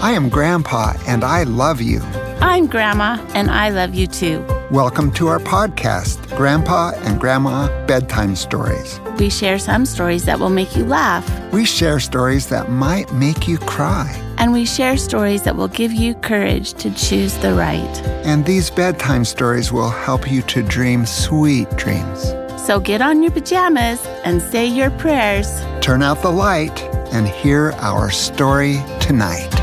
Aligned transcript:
I 0.00 0.12
am 0.12 0.28
Grandpa, 0.28 0.94
and 1.06 1.24
I 1.24 1.44
love 1.44 1.80
you. 1.80 2.00
I'm 2.40 2.66
Grandma, 2.66 3.18
and 3.34 3.50
I 3.50 3.70
love 3.70 3.94
you 3.94 4.06
too. 4.06 4.44
Welcome 4.70 5.10
to 5.12 5.28
our 5.28 5.38
podcast, 5.38 6.36
Grandpa 6.36 6.92
and 7.04 7.18
Grandma 7.20 7.68
Bedtime 7.86 8.36
Stories. 8.36 9.00
We 9.18 9.30
share 9.30 9.58
some 9.58 9.86
stories 9.86 10.24
that 10.26 10.38
will 10.38 10.50
make 10.50 10.76
you 10.76 10.84
laugh, 10.84 11.24
We 11.52 11.64
share 11.64 11.98
stories 12.00 12.48
that 12.48 12.70
might 12.70 13.12
make 13.12 13.48
you 13.48 13.58
cry. 13.58 14.10
and 14.38 14.52
we 14.52 14.66
share 14.66 14.98
stories 14.98 15.42
that 15.44 15.56
will 15.56 15.68
give 15.68 15.92
you 15.92 16.14
courage 16.16 16.74
to 16.74 16.90
choose 16.94 17.34
the 17.38 17.54
right. 17.54 17.96
And 18.26 18.44
these 18.44 18.68
bedtime 18.70 19.24
stories 19.24 19.72
will 19.72 19.88
help 19.88 20.30
you 20.30 20.42
to 20.42 20.62
dream 20.62 21.06
sweet 21.06 21.70
dreams. 21.76 22.34
So 22.66 22.78
get 22.80 23.00
on 23.00 23.22
your 23.22 23.32
pajamas 23.32 24.04
and 24.24 24.42
say 24.42 24.66
your 24.66 24.90
prayers. 24.90 25.48
Turn 25.80 26.02
out 26.02 26.20
the 26.20 26.30
light 26.32 26.82
and 27.14 27.26
hear 27.26 27.72
our 27.78 28.10
story 28.10 28.82
tonight. 29.00 29.55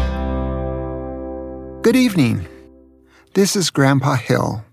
Good 1.84 1.98
evening. 1.98 2.48
This 3.34 3.58
is 3.58 3.70
Grandpa 3.70 4.16
Hill. 4.16 4.64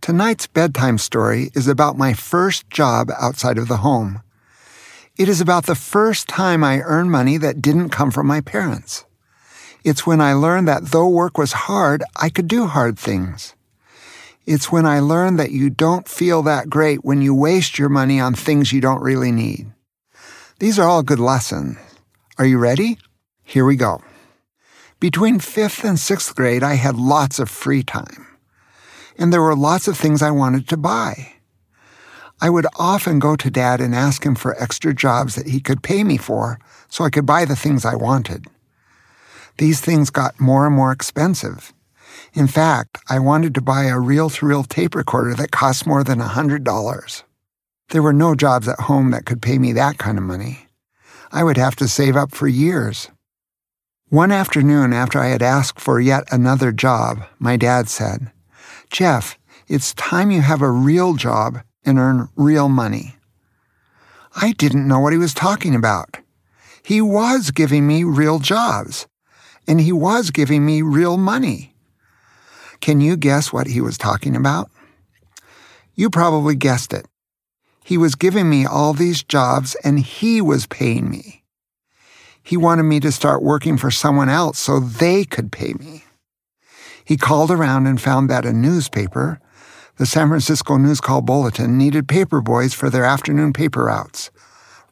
Tonight's 0.00 0.46
bedtime 0.46 0.96
story 0.96 1.50
is 1.52 1.68
about 1.68 1.98
my 1.98 2.14
first 2.14 2.70
job 2.70 3.10
outside 3.20 3.58
of 3.58 3.68
the 3.68 3.76
home. 3.76 4.22
It 5.18 5.28
is 5.28 5.42
about 5.42 5.66
the 5.66 5.74
first 5.74 6.26
time 6.26 6.64
I 6.64 6.80
earned 6.80 7.10
money 7.10 7.36
that 7.36 7.60
didn't 7.60 7.90
come 7.90 8.10
from 8.10 8.26
my 8.26 8.40
parents. 8.40 9.04
It's 9.84 10.06
when 10.06 10.22
I 10.22 10.32
learned 10.32 10.66
that 10.66 10.92
though 10.92 11.10
work 11.10 11.36
was 11.36 11.52
hard, 11.68 12.02
I 12.16 12.30
could 12.30 12.48
do 12.48 12.68
hard 12.68 12.98
things. 12.98 13.54
It's 14.46 14.72
when 14.72 14.86
I 14.86 15.00
learned 15.00 15.38
that 15.38 15.50
you 15.50 15.68
don't 15.68 16.08
feel 16.08 16.42
that 16.44 16.70
great 16.70 17.04
when 17.04 17.20
you 17.20 17.34
waste 17.34 17.78
your 17.78 17.90
money 17.90 18.18
on 18.18 18.32
things 18.32 18.72
you 18.72 18.80
don't 18.80 19.02
really 19.02 19.30
need. 19.30 19.70
These 20.58 20.78
are 20.78 20.88
all 20.88 21.02
good 21.02 21.20
lessons. 21.20 21.76
Are 22.38 22.46
you 22.46 22.56
ready? 22.56 22.96
Here 23.42 23.66
we 23.66 23.76
go. 23.76 24.00
Between 25.04 25.38
fifth 25.38 25.84
and 25.84 26.00
sixth 26.00 26.34
grade, 26.34 26.62
I 26.62 26.76
had 26.76 26.96
lots 26.96 27.38
of 27.38 27.50
free 27.50 27.82
time. 27.82 28.26
And 29.18 29.30
there 29.30 29.42
were 29.42 29.54
lots 29.54 29.86
of 29.86 29.98
things 29.98 30.22
I 30.22 30.30
wanted 30.30 30.66
to 30.68 30.78
buy. 30.78 31.34
I 32.40 32.48
would 32.48 32.66
often 32.78 33.18
go 33.18 33.36
to 33.36 33.50
Dad 33.50 33.82
and 33.82 33.94
ask 33.94 34.24
him 34.24 34.34
for 34.34 34.58
extra 34.58 34.94
jobs 34.94 35.34
that 35.34 35.48
he 35.48 35.60
could 35.60 35.82
pay 35.82 36.04
me 36.04 36.16
for 36.16 36.58
so 36.88 37.04
I 37.04 37.10
could 37.10 37.26
buy 37.26 37.44
the 37.44 37.54
things 37.54 37.84
I 37.84 37.96
wanted. 37.96 38.46
These 39.58 39.82
things 39.82 40.08
got 40.08 40.40
more 40.40 40.64
and 40.66 40.74
more 40.74 40.90
expensive. 40.90 41.74
In 42.32 42.46
fact, 42.46 42.96
I 43.06 43.18
wanted 43.18 43.54
to 43.56 43.60
buy 43.60 43.84
a 43.84 44.00
reel 44.00 44.30
to 44.30 44.46
reel 44.46 44.64
tape 44.64 44.94
recorder 44.94 45.34
that 45.34 45.50
cost 45.50 45.86
more 45.86 46.02
than 46.02 46.22
a 46.22 46.28
$100. 46.28 47.22
There 47.90 48.02
were 48.02 48.14
no 48.14 48.34
jobs 48.34 48.68
at 48.68 48.80
home 48.80 49.10
that 49.10 49.26
could 49.26 49.42
pay 49.42 49.58
me 49.58 49.74
that 49.74 49.98
kind 49.98 50.16
of 50.16 50.24
money. 50.24 50.68
I 51.30 51.44
would 51.44 51.58
have 51.58 51.76
to 51.76 51.88
save 51.88 52.16
up 52.16 52.34
for 52.34 52.48
years. 52.48 53.10
One 54.14 54.30
afternoon, 54.30 54.92
after 54.92 55.18
I 55.18 55.26
had 55.26 55.42
asked 55.42 55.80
for 55.80 55.98
yet 55.98 56.22
another 56.30 56.70
job, 56.70 57.26
my 57.40 57.56
dad 57.56 57.88
said, 57.88 58.30
Jeff, 58.88 59.36
it's 59.66 59.92
time 59.94 60.30
you 60.30 60.40
have 60.40 60.62
a 60.62 60.70
real 60.70 61.14
job 61.14 61.62
and 61.84 61.98
earn 61.98 62.28
real 62.36 62.68
money. 62.68 63.16
I 64.36 64.52
didn't 64.52 64.86
know 64.86 65.00
what 65.00 65.12
he 65.12 65.18
was 65.18 65.34
talking 65.34 65.74
about. 65.74 66.18
He 66.84 67.00
was 67.00 67.50
giving 67.50 67.88
me 67.88 68.04
real 68.04 68.38
jobs, 68.38 69.08
and 69.66 69.80
he 69.80 69.90
was 69.90 70.30
giving 70.30 70.64
me 70.64 70.80
real 70.80 71.16
money. 71.16 71.74
Can 72.80 73.00
you 73.00 73.16
guess 73.16 73.52
what 73.52 73.66
he 73.66 73.80
was 73.80 73.98
talking 73.98 74.36
about? 74.36 74.70
You 75.96 76.08
probably 76.08 76.54
guessed 76.54 76.92
it. 76.92 77.08
He 77.82 77.98
was 77.98 78.14
giving 78.14 78.48
me 78.48 78.64
all 78.64 78.92
these 78.92 79.24
jobs 79.24 79.74
and 79.82 79.98
he 79.98 80.40
was 80.40 80.68
paying 80.68 81.10
me. 81.10 81.43
He 82.44 82.58
wanted 82.58 82.82
me 82.82 83.00
to 83.00 83.10
start 83.10 83.42
working 83.42 83.78
for 83.78 83.90
someone 83.90 84.28
else 84.28 84.58
so 84.58 84.78
they 84.78 85.24
could 85.24 85.50
pay 85.50 85.72
me. 85.72 86.04
He 87.02 87.16
called 87.16 87.50
around 87.50 87.86
and 87.86 87.98
found 87.98 88.28
that 88.28 88.44
a 88.44 88.52
newspaper, 88.52 89.40
the 89.96 90.04
San 90.04 90.28
Francisco 90.28 90.76
News 90.76 91.00
Call 91.00 91.22
Bulletin, 91.22 91.78
needed 91.78 92.06
paper 92.06 92.42
boys 92.42 92.74
for 92.74 92.90
their 92.90 93.04
afternoon 93.04 93.54
paper 93.54 93.84
routes, 93.84 94.30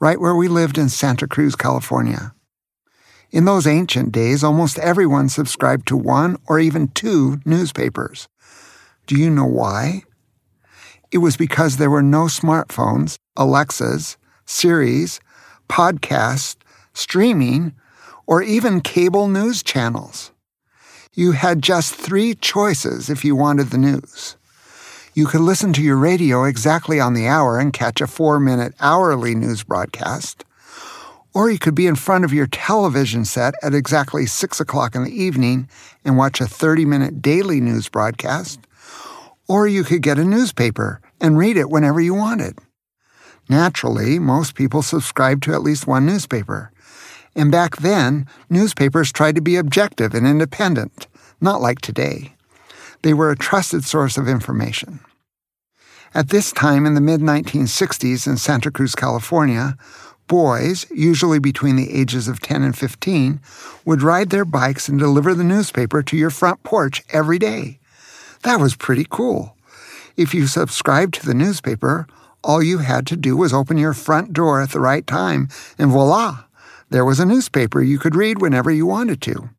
right 0.00 0.18
where 0.18 0.34
we 0.34 0.48
lived 0.48 0.78
in 0.78 0.88
Santa 0.88 1.28
Cruz, 1.28 1.54
California. 1.54 2.32
In 3.30 3.44
those 3.44 3.66
ancient 3.66 4.12
days, 4.12 4.42
almost 4.42 4.78
everyone 4.78 5.28
subscribed 5.28 5.86
to 5.88 5.96
one 5.96 6.38
or 6.48 6.58
even 6.58 6.88
two 6.88 7.38
newspapers. 7.44 8.28
Do 9.06 9.14
you 9.14 9.28
know 9.28 9.46
why? 9.46 10.04
It 11.10 11.18
was 11.18 11.36
because 11.36 11.76
there 11.76 11.91
were 11.91 12.02
no 12.02 12.24
smartphones, 12.24 13.18
Alexas, 13.36 14.16
Siris, 14.46 15.20
podcasts, 15.68 16.56
streaming, 16.94 17.75
or 18.26 18.42
even 18.42 18.80
cable 18.80 19.28
news 19.28 19.62
channels. 19.62 20.32
You 21.14 21.32
had 21.32 21.62
just 21.62 21.94
three 21.94 22.34
choices 22.34 23.10
if 23.10 23.25
you 23.25 23.36
wanted 23.36 23.69
the 23.69 23.78
news. 23.78 24.36
You 25.14 25.26
could 25.26 25.42
listen 25.42 25.75
to 25.75 25.82
your 25.82 25.98
radio 25.98 26.44
exactly 26.44 26.98
on 26.98 27.12
the 27.12 27.26
hour 27.26 27.58
and 27.58 27.70
catch 27.70 28.00
a 28.00 28.06
four 28.06 28.41
minute 28.41 28.75
hourly 28.80 29.34
news 29.34 29.62
broadcast. 29.62 30.44
Or 31.34 31.50
you 31.50 31.58
could 31.58 31.75
be 31.75 31.86
in 31.86 31.97
front 31.97 32.25
of 32.25 32.32
your 32.32 32.47
television 32.47 33.26
set 33.26 33.54
at 33.62 33.74
exactly 33.74 34.24
6 34.24 34.60
o'clock 34.60 34.94
in 34.94 35.04
the 35.04 35.22
evening 35.22 35.69
and 36.04 36.16
watch 36.16 36.41
a 36.41 36.47
30 36.47 36.86
minute 36.86 37.20
daily 37.20 37.60
news 37.60 37.91
broadcast. 37.91 38.60
Or 39.48 39.66
you 39.66 39.84
could 39.84 40.00
get 40.00 40.19
a 40.19 40.24
newspaper 40.24 41.03
and 41.20 41.36
read 41.36 41.59
it 41.59 41.69
whenever 41.69 42.00
you 42.00 42.14
wanted. 42.14 42.59
Naturally, 43.50 44.19
most 44.19 44.54
people 44.54 44.80
subscribed 44.80 45.42
to 45.42 45.53
at 45.53 45.62
least 45.62 45.86
one 45.86 46.06
newspaper. 46.06 46.72
And 47.34 47.50
back 47.50 47.76
then, 47.76 48.26
newspapers 48.50 49.12
tried 49.12 49.34
to 49.37 49.41
be 49.41 49.56
objective 49.56 50.15
and 50.15 50.26
independent, 50.26 51.06
not 51.41 51.60
like 51.60 51.81
today. 51.81 52.34
They 53.03 53.15
were 53.15 53.31
a 53.31 53.37
trusted 53.37 53.84
source 53.84 54.16
of 54.16 54.28
information. 54.28 55.00
At 56.15 56.28
this 56.28 56.53
time 56.53 56.84
in 56.84 56.94
the 56.94 57.00
mid 57.00 57.21
1960s 57.21 58.26
in 58.26 58.37
Santa 58.37 58.71
Cruz, 58.71 58.94
California, 58.94 59.76
boys, 60.28 60.87
usually 60.91 61.38
between 61.38 61.76
the 61.76 61.92
ages 61.92 62.28
of 62.28 62.41
10 62.41 62.62
and 62.62 62.76
15, 62.76 63.41
would 63.84 64.03
ride 64.03 64.31
their 64.31 64.44
bikes 64.44 64.88
and 64.88 64.98
deliver 64.98 65.34
the 65.34 65.44
newspaper 65.44 66.03
to 66.03 66.16
your 66.16 66.31
front 66.31 66.62
porch 66.62 67.03
every 67.10 67.38
day. 67.38 67.78
That 68.42 68.60
was 68.60 68.76
pretty 68.76 69.06
cool. 69.09 69.56
If 70.16 70.34
you 70.34 70.47
subscribed 70.47 71.15
to 71.15 71.26
the 71.26 71.34
newspaper, 71.34 72.06
all 72.44 72.62
you 72.62 72.78
had 72.78 73.06
to 73.06 73.16
do 73.16 73.37
was 73.37 73.53
open 73.53 73.78
your 73.78 73.94
front 73.94 74.32
door 74.32 74.60
at 74.60 74.71
the 74.71 74.81
right 74.81 75.06
time, 75.06 75.48
and 75.78 75.91
voila, 75.91 76.44
there 76.92 77.04
was 77.04 77.19
a 77.20 77.26
newspaper 77.26 77.80
you 77.82 77.98
could 77.98 78.14
read 78.14 78.41
whenever 78.41 78.70
you 78.70 78.86
wanted 78.86 79.20
to. 79.22 79.50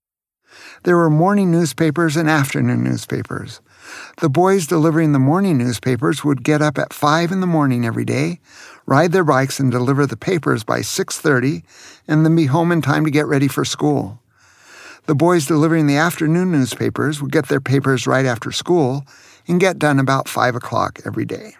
There 0.83 0.97
were 0.97 1.09
morning 1.09 1.49
newspapers 1.51 2.15
and 2.15 2.29
afternoon 2.29 2.83
newspapers. 2.83 3.59
The 4.17 4.29
boys 4.29 4.67
delivering 4.67 5.11
the 5.11 5.19
morning 5.19 5.57
newspapers 5.57 6.23
would 6.23 6.43
get 6.43 6.61
up 6.61 6.77
at 6.77 6.93
5 6.93 7.31
in 7.31 7.41
the 7.41 7.47
morning 7.47 7.85
every 7.85 8.05
day, 8.05 8.39
ride 8.85 9.11
their 9.11 9.23
bikes 9.23 9.59
and 9.59 9.71
deliver 9.71 10.05
the 10.05 10.17
papers 10.17 10.63
by 10.63 10.81
6:30, 10.81 11.63
and 12.07 12.23
then 12.23 12.35
be 12.35 12.45
home 12.45 12.71
in 12.71 12.81
time 12.81 13.03
to 13.05 13.11
get 13.11 13.27
ready 13.27 13.47
for 13.47 13.65
school. 13.65 14.19
The 15.05 15.15
boys 15.15 15.45
delivering 15.45 15.87
the 15.87 15.97
afternoon 15.97 16.51
newspapers 16.51 17.21
would 17.21 17.31
get 17.31 17.47
their 17.47 17.59
papers 17.59 18.07
right 18.07 18.25
after 18.25 18.51
school 18.51 19.05
and 19.47 19.59
get 19.59 19.79
done 19.79 19.99
about 19.99 20.29
5 20.29 20.55
o'clock 20.55 20.99
every 21.05 21.25
day. 21.25 21.55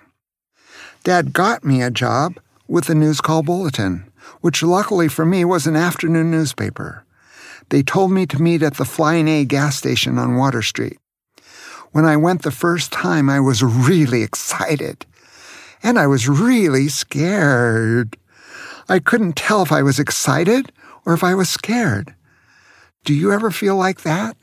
Dad 1.04 1.34
got 1.34 1.64
me 1.66 1.82
a 1.82 1.92
job 1.92 2.40
with 2.68 2.86
the 2.86 2.96
News 2.96 3.20
Call 3.20 3.44
Bulletin, 3.44 4.06
which 4.42 4.64
luckily 4.64 5.08
for 5.08 5.26
me 5.26 5.46
was 5.46 5.68
an 5.68 5.76
afternoon 5.76 6.32
newspaper. 6.32 7.06
They 7.70 7.84
told 7.84 8.12
me 8.12 8.26
to 8.28 8.42
meet 8.42 8.62
at 8.64 8.76
the 8.76 8.86
Flying 8.86 9.28
A 9.28 9.46
gas 9.46 9.78
station 9.78 10.18
on 10.18 10.36
Water 10.36 10.62
Street. 10.62 11.00
When 11.92 12.06
I 12.06 12.18
went 12.18 12.42
the 12.42 12.52
first 12.52 12.92
time, 12.92 13.30
I 13.30 13.40
was 13.40 13.64
really 13.64 14.24
excited. 14.24 15.06
And 15.82 16.00
I 16.00 16.08
was 16.08 16.28
really 16.28 16.88
scared. 16.88 18.18
I 18.90 19.00
couldn't 19.00 19.36
tell 19.36 19.62
if 19.62 19.72
I 19.72 19.84
was 19.84 20.00
excited 20.00 20.72
or 21.06 21.14
if 21.14 21.24
I 21.24 21.36
was 21.36 21.50
scared. 21.50 22.16
Do 23.06 23.14
you 23.14 23.32
ever 23.32 23.52
feel 23.52 23.76
like 23.76 24.02
that? 24.02 24.38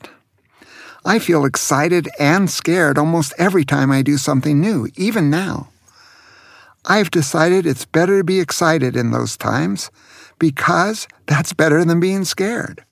I 1.03 1.17
feel 1.17 1.45
excited 1.45 2.07
and 2.19 2.49
scared 2.49 2.97
almost 2.97 3.33
every 3.37 3.65
time 3.65 3.91
I 3.91 4.03
do 4.03 4.17
something 4.17 4.61
new, 4.61 4.87
even 4.95 5.31
now. 5.31 5.70
I've 6.85 7.11
decided 7.11 7.65
it's 7.65 7.85
better 7.85 8.17
to 8.17 8.23
be 8.23 8.39
excited 8.39 8.95
in 8.95 9.11
those 9.11 9.37
times 9.37 9.91
because 10.39 11.07
that's 11.27 11.53
better 11.53 11.85
than 11.85 11.99
being 11.99 12.25
scared. 12.25 12.83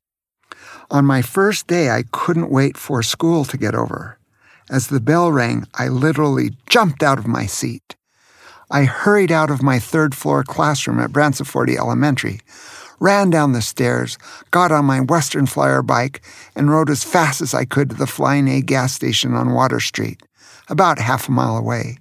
On 0.91 1.05
my 1.05 1.21
first 1.21 1.67
day, 1.67 1.89
I 1.89 2.03
couldn't 2.11 2.51
wait 2.51 2.77
for 2.77 3.01
school 3.01 3.45
to 3.45 3.57
get 3.57 3.73
over. 3.75 4.19
As 4.69 4.87
the 4.87 4.99
bell 4.99 5.31
rang, 5.31 5.65
I 5.73 5.87
literally 5.87 6.51
jumped 6.67 7.01
out 7.01 7.17
of 7.17 7.27
my 7.27 7.47
seat. 7.47 7.95
I 8.69 8.83
hurried 8.83 9.31
out 9.31 9.49
of 9.49 9.63
my 9.63 9.79
third 9.79 10.13
floor 10.13 10.43
classroom 10.43 10.99
at 10.99 11.11
Branciforte 11.11 11.75
Elementary, 11.75 12.41
ran 12.99 13.31
down 13.31 13.53
the 13.53 13.61
stairs, 13.63 14.19
got 14.51 14.71
on 14.71 14.85
my 14.85 14.99
Western 14.99 15.47
Flyer 15.47 15.81
bike, 15.81 16.21
and 16.55 16.69
rode 16.69 16.91
as 16.91 17.03
fast 17.03 17.41
as 17.41 17.55
I 17.55 17.65
could 17.65 17.89
to 17.89 17.95
the 17.95 18.05
Flying 18.05 18.47
A 18.47 18.61
gas 18.61 18.93
station 18.93 19.33
on 19.33 19.53
Water 19.53 19.79
Street, 19.79 20.21
about 20.67 20.99
half 20.99 21.29
a 21.29 21.31
mile 21.31 21.57
away. 21.57 21.97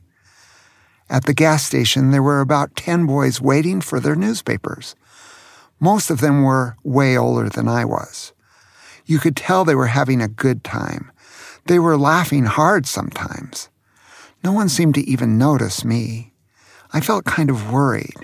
At 1.10 1.24
the 1.24 1.34
gas 1.34 1.64
station, 1.64 2.10
there 2.10 2.22
were 2.22 2.40
about 2.40 2.76
10 2.76 3.06
boys 3.06 3.40
waiting 3.40 3.80
for 3.80 3.98
their 3.98 4.14
newspapers. 4.14 4.94
Most 5.80 6.10
of 6.10 6.20
them 6.20 6.42
were 6.42 6.76
way 6.84 7.16
older 7.16 7.48
than 7.48 7.68
I 7.68 7.84
was. 7.84 8.32
You 9.06 9.18
could 9.18 9.36
tell 9.36 9.64
they 9.64 9.74
were 9.74 9.86
having 9.86 10.20
a 10.20 10.28
good 10.28 10.62
time. 10.64 11.10
They 11.66 11.78
were 11.78 11.96
laughing 11.96 12.44
hard 12.44 12.86
sometimes. 12.86 13.70
No 14.44 14.52
one 14.52 14.68
seemed 14.68 14.94
to 14.96 15.08
even 15.08 15.38
notice 15.38 15.84
me. 15.84 16.32
I 16.92 17.00
felt 17.00 17.24
kind 17.24 17.48
of 17.48 17.72
worried. 17.72 18.16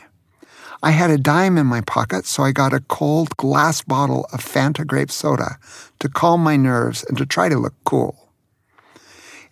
I 0.83 0.91
had 0.91 1.11
a 1.11 1.17
dime 1.17 1.57
in 1.57 1.67
my 1.67 1.81
pocket, 1.81 2.27
so 2.27 2.43
I 2.43 2.53
got 2.53 2.75
a 2.75 2.81
cold 2.81 3.37
glass 3.39 3.81
bottle 3.81 4.27
of 4.33 4.45
Fanta 4.45 4.87
grape 4.87 5.11
soda 5.11 5.59
to 6.01 6.09
calm 6.11 6.43
my 6.43 6.57
nerves 6.57 7.05
and 7.09 7.17
to 7.17 7.25
try 7.25 7.49
to 7.49 7.59
look 7.59 7.75
cool. 7.85 8.29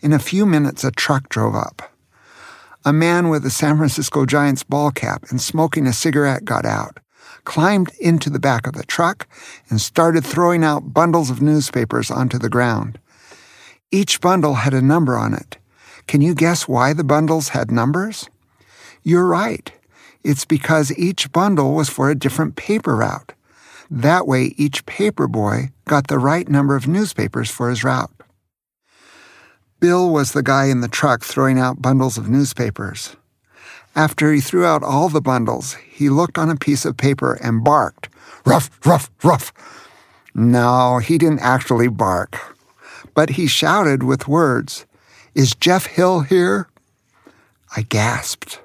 In 0.00 0.12
a 0.12 0.19
few 0.19 0.44
minutes, 0.44 0.85
a 0.85 0.90
truck 0.90 1.28
drove 1.31 1.55
up. 1.55 1.92
A 2.84 2.93
man 2.93 3.29
with 3.29 3.46
a 3.46 3.50
San 3.50 3.76
Francisco 3.76 4.26
Giants 4.26 4.64
ball 4.64 4.90
cap 4.90 5.26
and 5.31 5.40
smoking 5.40 5.87
a 5.87 5.93
cigarette 5.93 6.44
got 6.44 6.64
out, 6.64 6.99
climbed 7.44 7.93
into 8.00 8.29
the 8.29 8.40
back 8.40 8.67
of 8.67 8.73
the 8.73 8.82
truck, 8.82 9.29
and 9.70 9.81
started 9.81 10.25
throwing 10.25 10.64
out 10.64 10.93
bundles 10.93 11.31
of 11.31 11.40
newspapers 11.40 12.11
onto 12.11 12.38
the 12.38 12.49
ground. 12.49 12.99
Each 13.93 14.20
bundle 14.20 14.55
had 14.55 14.75
a 14.75 14.82
number 14.82 15.17
on 15.17 15.32
it. 15.32 15.58
Can 16.08 16.23
you 16.23 16.34
guess 16.34 16.67
why 16.67 16.93
the 16.93 17.05
bundles 17.05 17.50
had 17.50 17.70
numbers? 17.70 18.29
You're 19.05 19.26
right. 19.26 19.70
It's 20.25 20.44
because 20.44 20.96
each 20.99 21.31
bundle 21.31 21.75
was 21.75 21.88
for 21.88 22.11
a 22.11 22.17
different 22.19 22.56
paper 22.56 22.96
route. 22.96 23.32
That 23.88 24.26
way, 24.26 24.55
each 24.56 24.85
paper 24.87 25.28
boy 25.28 25.70
got 25.85 26.08
the 26.08 26.19
right 26.19 26.49
number 26.49 26.75
of 26.75 26.88
newspapers 26.88 27.49
for 27.49 27.70
his 27.70 27.85
route. 27.85 28.11
Bill 29.82 30.11
was 30.11 30.31
the 30.31 30.44
guy 30.44 30.67
in 30.67 30.81
the 30.81 30.87
truck 30.87 31.25
throwing 31.25 31.58
out 31.58 31.82
bundles 31.82 32.17
of 32.17 32.29
newspapers. 32.29 33.17
After 33.96 34.32
he 34.32 34.40
threw 34.40 34.64
out 34.64 34.84
all 34.84 35.08
the 35.08 35.20
bundles, 35.20 35.75
he 35.75 36.08
looked 36.08 36.38
on 36.38 36.49
a 36.49 36.55
piece 36.55 36.84
of 36.84 36.96
paper 36.96 37.32
and 37.43 37.64
barked, 37.64 38.08
Ruff, 38.46 38.70
ruff, 38.87 39.11
ruff. 39.25 39.52
No, 40.37 40.99
he 40.99 41.19
didn't 41.19 41.40
actually 41.40 41.88
bark, 41.88 42.38
but 43.12 43.31
he 43.31 43.49
shouted 43.49 44.05
with 44.05 44.29
words, 44.29 44.87
Is 45.34 45.52
Jeff 45.56 45.87
Hill 45.87 46.20
here? 46.20 46.69
I 47.76 47.82
gasped. 47.82 48.61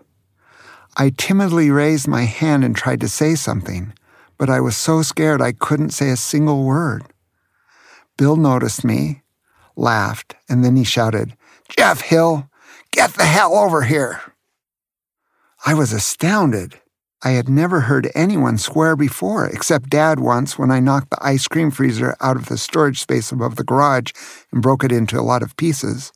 I 0.98 1.10
timidly 1.10 1.72
raised 1.72 2.08
my 2.08 2.26
hand 2.26 2.64
and 2.64 2.76
tried 2.76 3.02
to 3.02 3.10
say 3.10 3.34
something, 3.34 3.92
but 4.38 4.52
I 4.52 4.60
was 4.60 4.78
so 4.78 5.02
scared 5.02 5.42
I 5.42 5.54
couldn't 5.54 5.90
say 5.90 6.12
a 6.12 6.16
single 6.16 6.64
word. 6.64 7.06
Bill 8.18 8.36
noticed 8.36 8.84
me, 8.84 9.24
laughed, 9.78 10.36
and 10.50 10.64
then 10.64 10.76
he 10.76 10.84
shouted, 10.84 11.38
Jeff 11.70 12.02
Hill, 12.02 12.50
get 12.92 13.14
the 13.14 13.26
hell 13.26 13.56
over 13.56 13.84
here. 13.84 14.22
I 15.66 15.74
was 15.74 15.94
astounded. 15.94 16.80
I 17.24 17.32
had 17.32 17.48
never 17.48 17.82
heard 17.82 18.12
anyone 18.14 18.58
swear 18.58 18.96
before, 18.96 19.48
except 19.48 19.90
Dad 19.90 20.20
once 20.20 20.60
when 20.60 20.72
I 20.72 20.80
knocked 20.80 21.10
the 21.10 21.26
ice 21.26 21.48
cream 21.48 21.72
freezer 21.72 22.16
out 22.20 22.36
of 22.36 22.48
the 22.48 22.58
storage 22.58 23.00
space 23.00 23.32
above 23.32 23.56
the 23.56 23.64
garage 23.64 24.12
and 24.52 24.62
broke 24.62 24.84
it 24.84 24.92
into 24.92 25.20
a 25.20 25.24
lot 25.24 25.42
of 25.42 25.56
pieces. 25.58 26.12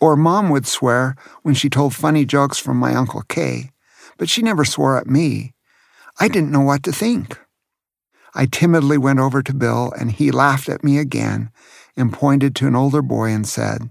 Or 0.00 0.16
Mom 0.16 0.50
would 0.50 0.66
swear 0.66 1.16
when 1.42 1.54
she 1.54 1.70
told 1.70 1.94
funny 1.94 2.24
jokes 2.24 2.58
from 2.58 2.76
my 2.76 2.94
Uncle 2.94 3.22
Kay 3.28 3.70
but 4.16 4.28
she 4.28 4.42
never 4.42 4.64
swore 4.64 4.98
at 4.98 5.06
me. 5.06 5.54
I 6.18 6.28
didn't 6.28 6.52
know 6.52 6.60
what 6.60 6.82
to 6.84 6.92
think. 6.92 7.38
I 8.34 8.46
timidly 8.46 8.98
went 8.98 9.18
over 9.18 9.42
to 9.42 9.54
Bill, 9.54 9.92
and 9.98 10.10
he 10.10 10.30
laughed 10.30 10.68
at 10.68 10.84
me 10.84 10.98
again 10.98 11.50
and 11.96 12.12
pointed 12.12 12.54
to 12.56 12.66
an 12.66 12.76
older 12.76 13.02
boy 13.02 13.30
and 13.30 13.46
said, 13.46 13.88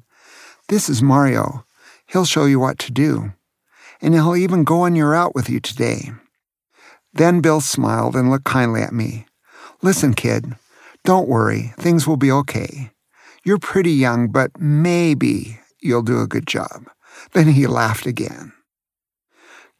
This 0.70 0.90
is 0.90 1.02
Mario. 1.02 1.66
He'll 2.08 2.26
show 2.26 2.46
you 2.46 2.60
what 2.60 2.78
to 2.80 2.92
do. 2.92 3.34
And 4.02 4.14
he'll 4.14 4.36
even 4.36 4.64
go 4.64 4.82
on 4.82 4.96
your 4.96 5.12
route 5.12 5.34
with 5.34 5.50
you 5.50 5.60
today. 5.60 6.12
Then 7.14 7.42
Bill 7.42 7.62
smiled 7.62 8.16
and 8.16 8.30
looked 8.30 8.46
kindly 8.46 8.82
at 8.82 8.94
me. 8.94 9.26
Listen, 9.82 10.14
kid, 10.14 10.56
don't 11.04 11.30
worry. 11.30 11.74
Things 11.78 12.06
will 12.06 12.18
be 12.18 12.32
okay. 12.32 12.92
You're 13.44 13.60
pretty 13.60 13.92
young, 13.92 14.28
but 14.30 14.60
maybe 14.60 15.60
you'll 15.82 16.02
do 16.02 16.22
a 16.22 16.28
good 16.28 16.48
job. 16.48 16.90
Then 17.34 17.48
he 17.48 17.68
laughed 17.68 18.06
again. 18.06 18.52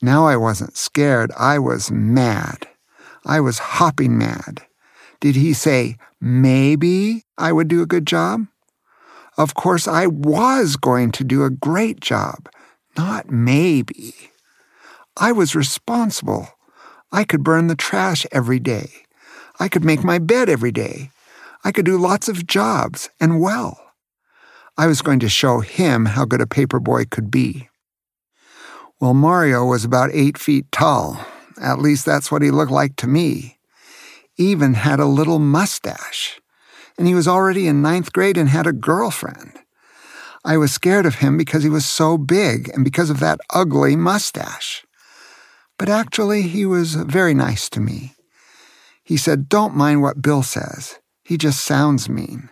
Now 0.02 0.28
I 0.28 0.38
wasn't 0.38 0.78
scared, 0.78 1.32
I 1.38 1.58
was 1.58 1.90
mad. 1.90 2.68
I 3.26 3.40
was 3.40 3.58
hopping 3.58 4.18
mad. 4.18 4.66
Did 5.20 5.36
he 5.36 5.54
say, 5.54 5.98
maybe 6.22 7.24
I 7.38 7.52
would 7.52 7.68
do 7.68 7.82
a 7.82 7.88
good 7.88 8.06
job? 8.06 8.46
Of 9.38 9.56
course, 9.56 9.88
I 9.88 10.08
was 10.08 10.76
going 10.76 11.12
to 11.12 11.24
do 11.24 11.44
a 11.44 11.50
great 11.50 12.00
job, 12.00 12.50
not 12.98 13.30
maybe. 13.30 14.14
I 15.18 15.32
was 15.32 15.56
responsible. 15.56 16.48
I 17.12 17.24
could 17.24 17.44
burn 17.44 17.68
the 17.68 17.76
trash 17.76 18.26
every 18.32 18.60
day. 18.60 18.90
I 19.60 19.68
could 19.68 19.84
make 19.84 20.04
my 20.04 20.20
bed 20.20 20.50
every 20.50 20.72
day. 20.72 21.12
I 21.64 21.72
could 21.72 21.86
do 21.86 21.98
lots 21.98 22.28
of 22.28 22.48
jobs, 22.48 23.10
and 23.20 23.42
well. 23.42 23.80
I 24.78 24.88
was 24.88 25.02
going 25.02 25.20
to 25.20 25.30
show 25.30 25.62
him 25.62 26.06
how 26.06 26.26
good 26.26 26.42
a 26.42 26.48
paper 26.48 26.80
boy 26.80 27.06
could 27.06 27.32
be. 27.32 27.70
Well, 29.00 29.14
Mario 29.14 29.66
was 29.66 29.86
about 29.86 30.12
eight 30.14 30.38
feet 30.38 30.70
tall. 30.72 31.26
At 31.62 31.80
least 31.80 32.06
that's 32.06 32.32
what 32.32 32.42
he 32.42 32.52
looked 32.52 32.72
like 32.72 32.96
to 32.98 33.08
me. 33.08 33.58
Even 34.38 34.74
had 34.74 35.00
a 35.00 35.06
little 35.06 35.40
mustache. 35.40 36.40
And 36.98 37.08
he 37.08 37.16
was 37.16 37.28
already 37.28 37.68
in 37.68 37.82
ninth 37.82 38.14
grade 38.14 38.38
and 38.38 38.50
had 38.50 38.68
a 38.68 38.74
girlfriend. 38.74 39.54
I 40.44 40.58
was 40.58 40.72
scared 40.72 41.06
of 41.06 41.16
him 41.16 41.38
because 41.38 41.64
he 41.64 41.70
was 41.70 41.86
so 41.86 42.18
big 42.18 42.70
and 42.74 42.84
because 42.84 43.10
of 43.10 43.20
that 43.20 43.40
ugly 43.50 43.96
mustache. 43.96 44.86
But 45.78 45.90
actually, 45.90 46.44
he 46.44 46.66
was 46.66 46.96
very 46.96 47.34
nice 47.34 47.70
to 47.70 47.82
me. 47.82 48.14
He 49.04 49.18
said, 49.18 49.50
Don't 49.50 49.76
mind 49.76 50.02
what 50.02 50.22
Bill 50.22 50.44
says. 50.44 51.00
He 51.24 51.38
just 51.38 51.66
sounds 51.66 52.08
mean. 52.08 52.50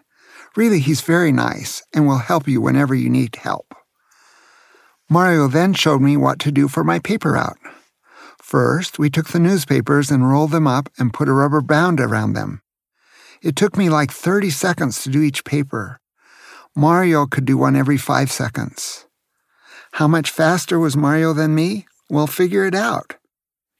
Really, 0.56 0.80
he's 0.80 1.01
very 1.01 1.31
nice 1.31 1.81
and 1.94 2.07
will 2.07 2.18
help 2.18 2.47
you 2.47 2.62
whenever 2.62 2.94
you 2.94 3.09
need 3.09 3.35
help. 3.38 3.75
Mario 5.09 5.47
then 5.47 5.74
showed 5.74 6.01
me 6.01 6.18
what 6.18 6.39
to 6.39 6.51
do 6.51 6.68
for 6.68 6.83
my 6.83 7.00
paper 7.00 7.33
route. 7.33 7.57
First, 8.54 9.00
we 9.00 9.10
took 9.10 9.30
the 9.30 9.40
newspapers 9.40 10.12
and 10.12 10.30
rolled 10.30 10.52
them 10.52 10.68
up 10.68 10.88
and 11.00 11.12
put 11.12 11.28
a 11.28 11.34
rubber 11.34 11.60
band 11.60 12.00
around 12.00 12.34
them. 12.34 12.62
It 13.42 13.56
took 13.56 13.76
me 13.76 13.90
like 13.90 14.12
30 14.12 14.52
seconds 14.52 15.02
to 15.02 15.10
do 15.10 15.24
each 15.24 15.44
paper. 15.44 16.00
Mario 16.76 17.26
could 17.26 17.46
do 17.46 17.58
one 17.58 17.76
every 17.76 17.98
five 17.98 18.32
seconds. 18.32 19.08
How 19.94 20.08
much 20.08 20.30
faster 20.30 20.78
was 20.78 20.96
Mario 20.96 21.34
than 21.34 21.56
me? 21.56 21.88
Well, 22.12 22.28
figure 22.28 22.64
it 22.64 22.76
out. 22.76 23.16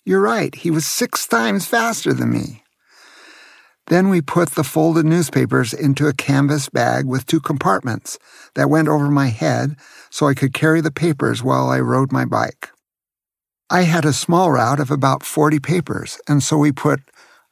You're 0.06 0.22
right, 0.22 0.56
he 0.56 0.72
was 0.72 0.88
six 0.88 1.28
times 1.28 1.68
faster 1.68 2.12
than 2.12 2.32
me. 2.32 2.64
Then 3.90 4.10
we 4.10 4.22
put 4.22 4.54
the 4.54 4.64
folded 4.64 5.06
newspapers 5.06 5.76
into 5.76 6.08
a 6.08 6.14
canvas 6.14 6.68
bag 6.70 7.06
with 7.06 7.28
two 7.28 7.42
compartments 7.42 8.18
that 8.56 8.72
went 8.72 8.88
over 8.88 9.12
my 9.12 9.28
head 9.28 9.76
so 10.10 10.28
I 10.28 10.34
could 10.34 10.52
carry 10.52 10.82
the 10.82 10.90
papers 10.90 11.44
while 11.44 11.70
I 11.70 11.80
rode 11.80 12.12
my 12.12 12.26
bike. 12.26 12.73
I 13.70 13.84
had 13.84 14.06
a 14.06 14.14
small 14.14 14.52
route 14.52 14.80
of 14.80 14.92
about 14.92 15.24
40 15.24 15.60
papers, 15.60 16.20
and 16.28 16.44
so 16.44 16.58
we 16.58 16.72
put 16.72 17.00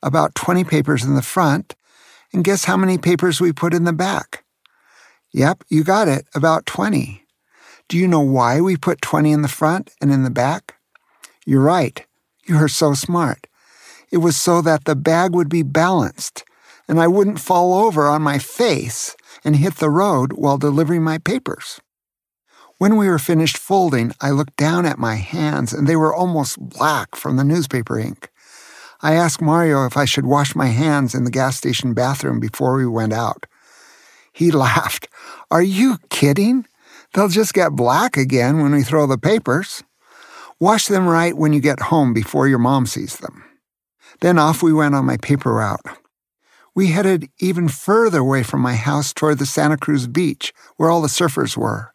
about 0.04 0.36
20 0.36 0.64
papers 0.64 1.04
in 1.04 1.16
the 1.16 1.22
front, 1.22 1.76
and 2.34 2.44
guess 2.44 2.66
how 2.66 2.78
many 2.78 2.98
papers 2.98 3.42
we 3.42 3.52
put 3.52 3.74
in 3.74 3.84
the 3.84 3.94
back? 3.94 4.44
Yep, 5.34 5.64
you 5.70 5.84
got 5.84 6.08
it, 6.08 6.26
about 6.36 6.66
20. 6.66 7.24
Do 7.88 7.98
you 7.98 8.08
know 8.08 8.22
why 8.22 8.62
we 8.62 8.78
put 8.78 9.02
20 9.02 9.32
in 9.32 9.42
the 9.42 9.48
front 9.48 9.92
and 10.02 10.12
in 10.12 10.24
the 10.24 10.30
back? 10.30 10.76
You're 11.46 11.62
right. 11.62 12.06
You 12.46 12.58
are 12.58 12.68
so 12.68 12.94
smart. 12.94 13.48
It 14.12 14.18
was 14.18 14.36
so 14.36 14.62
that 14.62 14.86
the 14.86 14.96
bag 14.96 15.34
would 15.34 15.50
be 15.50 15.64
balanced 15.64 16.44
and 16.88 17.00
I 17.00 17.08
wouldn't 17.08 17.40
fall 17.40 17.86
over 17.86 18.08
on 18.08 18.22
my 18.22 18.38
face 18.38 19.16
and 19.46 19.56
hit 19.56 19.76
the 19.76 19.90
road 19.90 20.34
while 20.34 20.58
delivering 20.58 21.04
my 21.04 21.20
papers. 21.20 21.80
When 22.82 22.98
we 22.98 23.08
were 23.08 23.20
finished 23.20 23.60
folding, 23.60 24.12
I 24.22 24.32
looked 24.32 24.58
down 24.58 24.88
at 24.88 24.98
my 24.98 25.14
hands 25.14 25.72
and 25.72 25.86
they 25.86 25.96
were 25.96 26.16
almost 26.16 26.60
black 26.60 27.16
from 27.16 27.38
the 27.38 27.44
newspaper 27.44 28.00
ink. 28.00 28.32
I 29.04 29.14
asked 29.14 29.40
Mario 29.40 29.86
if 29.86 29.96
I 29.96 30.06
should 30.06 30.26
wash 30.26 30.56
my 30.56 30.66
hands 30.66 31.14
in 31.14 31.24
the 31.24 31.30
gas 31.30 31.56
station 31.56 31.94
bathroom 31.94 32.40
before 32.40 32.76
we 32.76 32.88
went 32.88 33.14
out. 33.14 33.46
He 34.34 34.50
laughed. 34.66 35.08
Are 35.52 35.62
you 35.62 36.00
kidding? 36.10 36.66
They'll 37.14 37.28
just 37.28 37.54
get 37.54 37.74
black 37.74 38.18
again 38.18 38.64
when 38.64 38.72
we 38.72 38.82
throw 38.82 39.06
the 39.06 39.16
papers. 39.16 39.84
Wash 40.60 40.88
them 40.88 41.06
right 41.06 41.38
when 41.38 41.54
you 41.54 41.60
get 41.60 41.82
home 41.82 42.16
before 42.16 42.48
your 42.48 42.58
mom 42.58 42.88
sees 42.88 43.18
them. 43.18 43.44
Then 44.22 44.40
off 44.40 44.64
we 44.64 44.74
went 44.74 44.96
on 44.96 45.06
my 45.06 45.18
paper 45.18 45.54
route. 45.54 45.86
We 46.74 46.88
headed 46.88 47.30
even 47.38 47.68
further 47.68 48.22
away 48.22 48.42
from 48.42 48.62
my 48.62 48.74
house 48.74 49.14
toward 49.14 49.38
the 49.38 49.46
Santa 49.46 49.78
Cruz 49.78 50.08
beach, 50.08 50.52
where 50.78 50.90
all 50.90 51.04
the 51.04 51.10
surfers 51.10 51.56
were. 51.56 51.91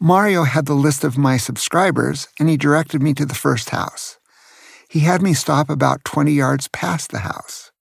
Mario 0.00 0.44
had 0.44 0.66
the 0.66 0.74
list 0.74 1.02
of 1.02 1.18
my 1.18 1.36
subscribers, 1.36 2.28
and 2.38 2.48
he 2.48 2.56
directed 2.56 3.02
me 3.02 3.12
to 3.14 3.26
the 3.26 3.34
first 3.34 3.70
house. 3.70 4.18
He 4.88 5.00
had 5.00 5.22
me 5.22 5.34
stop 5.34 5.68
about 5.68 6.04
20 6.04 6.32
yards 6.32 6.68
past 6.68 7.10
the 7.10 7.18
house. 7.18 7.72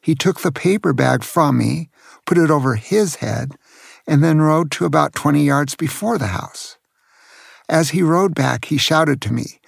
He 0.00 0.14
took 0.14 0.40
the 0.40 0.52
paper 0.52 0.92
bag 0.92 1.24
from 1.24 1.58
me, 1.58 1.90
put 2.24 2.38
it 2.38 2.50
over 2.50 2.76
his 2.76 3.16
head, 3.16 3.52
and 4.06 4.22
then 4.22 4.40
rode 4.40 4.70
to 4.72 4.84
about 4.84 5.14
20 5.14 5.44
yards 5.44 5.74
before 5.74 6.18
the 6.18 6.28
house. 6.28 6.78
As 7.68 7.90
he 7.90 8.02
rode 8.02 8.34
back, 8.34 8.66
he 8.66 8.78
shouted 8.78 9.20
to 9.22 9.32
me, 9.32 9.60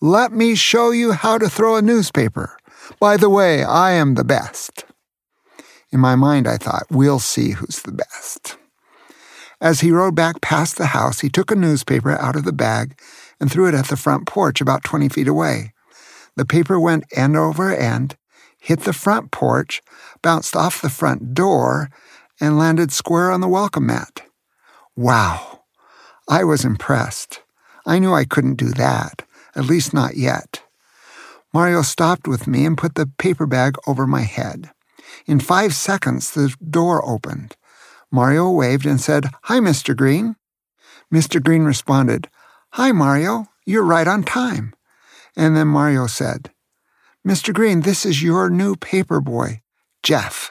Let 0.00 0.32
me 0.32 0.54
show 0.54 0.90
you 0.90 1.12
how 1.12 1.38
to 1.38 1.48
throw 1.48 1.76
a 1.76 1.82
newspaper. 1.82 2.56
By 3.00 3.16
the 3.16 3.30
way, 3.30 3.64
I 3.64 3.92
am 3.92 4.14
the 4.14 4.24
best. 4.24 4.84
In 5.90 6.00
my 6.00 6.16
mind, 6.16 6.46
I 6.46 6.58
thought, 6.58 6.84
we'll 6.90 7.18
see 7.18 7.52
who's 7.52 7.82
the 7.82 7.92
best. 7.92 8.56
As 9.60 9.80
he 9.80 9.90
rode 9.90 10.14
back 10.14 10.40
past 10.40 10.78
the 10.78 10.86
house, 10.86 11.20
he 11.20 11.28
took 11.28 11.50
a 11.50 11.56
newspaper 11.56 12.12
out 12.12 12.34
of 12.34 12.44
the 12.44 12.52
bag 12.52 12.98
and 13.38 13.50
threw 13.50 13.68
it 13.68 13.74
at 13.74 13.88
the 13.88 13.96
front 13.96 14.26
porch 14.26 14.60
about 14.60 14.84
20 14.84 15.08
feet 15.10 15.28
away. 15.28 15.74
The 16.36 16.46
paper 16.46 16.80
went 16.80 17.04
end 17.14 17.36
over 17.36 17.74
end, 17.74 18.16
hit 18.58 18.80
the 18.80 18.94
front 18.94 19.30
porch, 19.30 19.82
bounced 20.22 20.56
off 20.56 20.80
the 20.80 20.88
front 20.88 21.34
door, 21.34 21.90
and 22.40 22.58
landed 22.58 22.90
square 22.90 23.30
on 23.30 23.42
the 23.42 23.48
welcome 23.48 23.86
mat. 23.86 24.22
Wow! 24.96 25.64
I 26.26 26.44
was 26.44 26.64
impressed. 26.64 27.42
I 27.84 27.98
knew 27.98 28.14
I 28.14 28.24
couldn't 28.24 28.54
do 28.54 28.70
that, 28.70 29.26
at 29.54 29.66
least 29.66 29.92
not 29.92 30.16
yet. 30.16 30.62
Mario 31.52 31.82
stopped 31.82 32.28
with 32.28 32.46
me 32.46 32.64
and 32.64 32.78
put 32.78 32.94
the 32.94 33.10
paper 33.18 33.46
bag 33.46 33.74
over 33.86 34.06
my 34.06 34.22
head. 34.22 34.70
In 35.26 35.40
five 35.40 35.74
seconds, 35.74 36.30
the 36.30 36.54
door 36.70 37.06
opened. 37.06 37.56
Mario 38.12 38.50
waved 38.50 38.86
and 38.86 39.00
said, 39.00 39.26
Hi, 39.44 39.58
Mr. 39.60 39.96
Green. 39.96 40.36
Mr. 41.12 41.42
Green 41.42 41.62
responded, 41.62 42.28
Hi, 42.72 42.92
Mario. 42.92 43.46
You're 43.64 43.84
right 43.84 44.08
on 44.08 44.24
time. 44.24 44.74
And 45.36 45.56
then 45.56 45.68
Mario 45.68 46.06
said, 46.06 46.50
Mr. 47.26 47.54
Green, 47.54 47.82
this 47.82 48.04
is 48.04 48.22
your 48.22 48.50
new 48.50 48.74
paper 48.74 49.20
boy, 49.20 49.62
Jeff. 50.02 50.50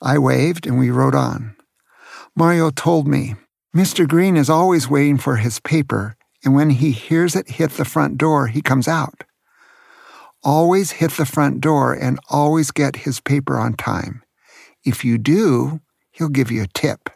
I 0.00 0.18
waved 0.18 0.66
and 0.66 0.78
we 0.78 0.90
rode 0.90 1.14
on. 1.14 1.56
Mario 2.34 2.70
told 2.70 3.06
me, 3.06 3.36
Mr. 3.74 4.06
Green 4.06 4.36
is 4.36 4.50
always 4.50 4.90
waiting 4.90 5.16
for 5.16 5.36
his 5.36 5.60
paper, 5.60 6.16
and 6.44 6.54
when 6.54 6.70
he 6.70 6.90
hears 6.90 7.36
it 7.36 7.52
hit 7.52 7.70
the 7.72 7.84
front 7.84 8.18
door, 8.18 8.48
he 8.48 8.60
comes 8.60 8.88
out. 8.88 9.24
Always 10.42 10.92
hit 10.92 11.12
the 11.12 11.24
front 11.24 11.60
door 11.60 11.94
and 11.94 12.18
always 12.28 12.72
get 12.72 12.96
his 12.96 13.20
paper 13.20 13.58
on 13.58 13.74
time. 13.74 14.22
If 14.84 15.04
you 15.04 15.16
do, 15.16 15.80
he'll 16.12 16.28
give 16.28 16.50
you 16.50 16.62
a 16.62 16.68
tip. 16.68 17.10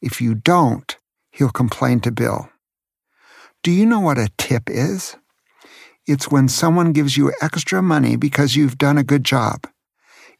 If 0.00 0.20
you 0.20 0.34
don't, 0.34 0.96
he'll 1.32 1.50
complain 1.50 2.00
to 2.00 2.10
Bill. 2.10 2.48
Do 3.62 3.70
you 3.70 3.86
know 3.86 4.00
what 4.00 4.18
a 4.18 4.30
tip 4.38 4.68
is? 4.68 5.16
It's 6.06 6.30
when 6.30 6.48
someone 6.48 6.92
gives 6.92 7.16
you 7.16 7.32
extra 7.40 7.82
money 7.82 8.16
because 8.16 8.56
you've 8.56 8.78
done 8.78 8.98
a 8.98 9.04
good 9.04 9.24
job. 9.24 9.66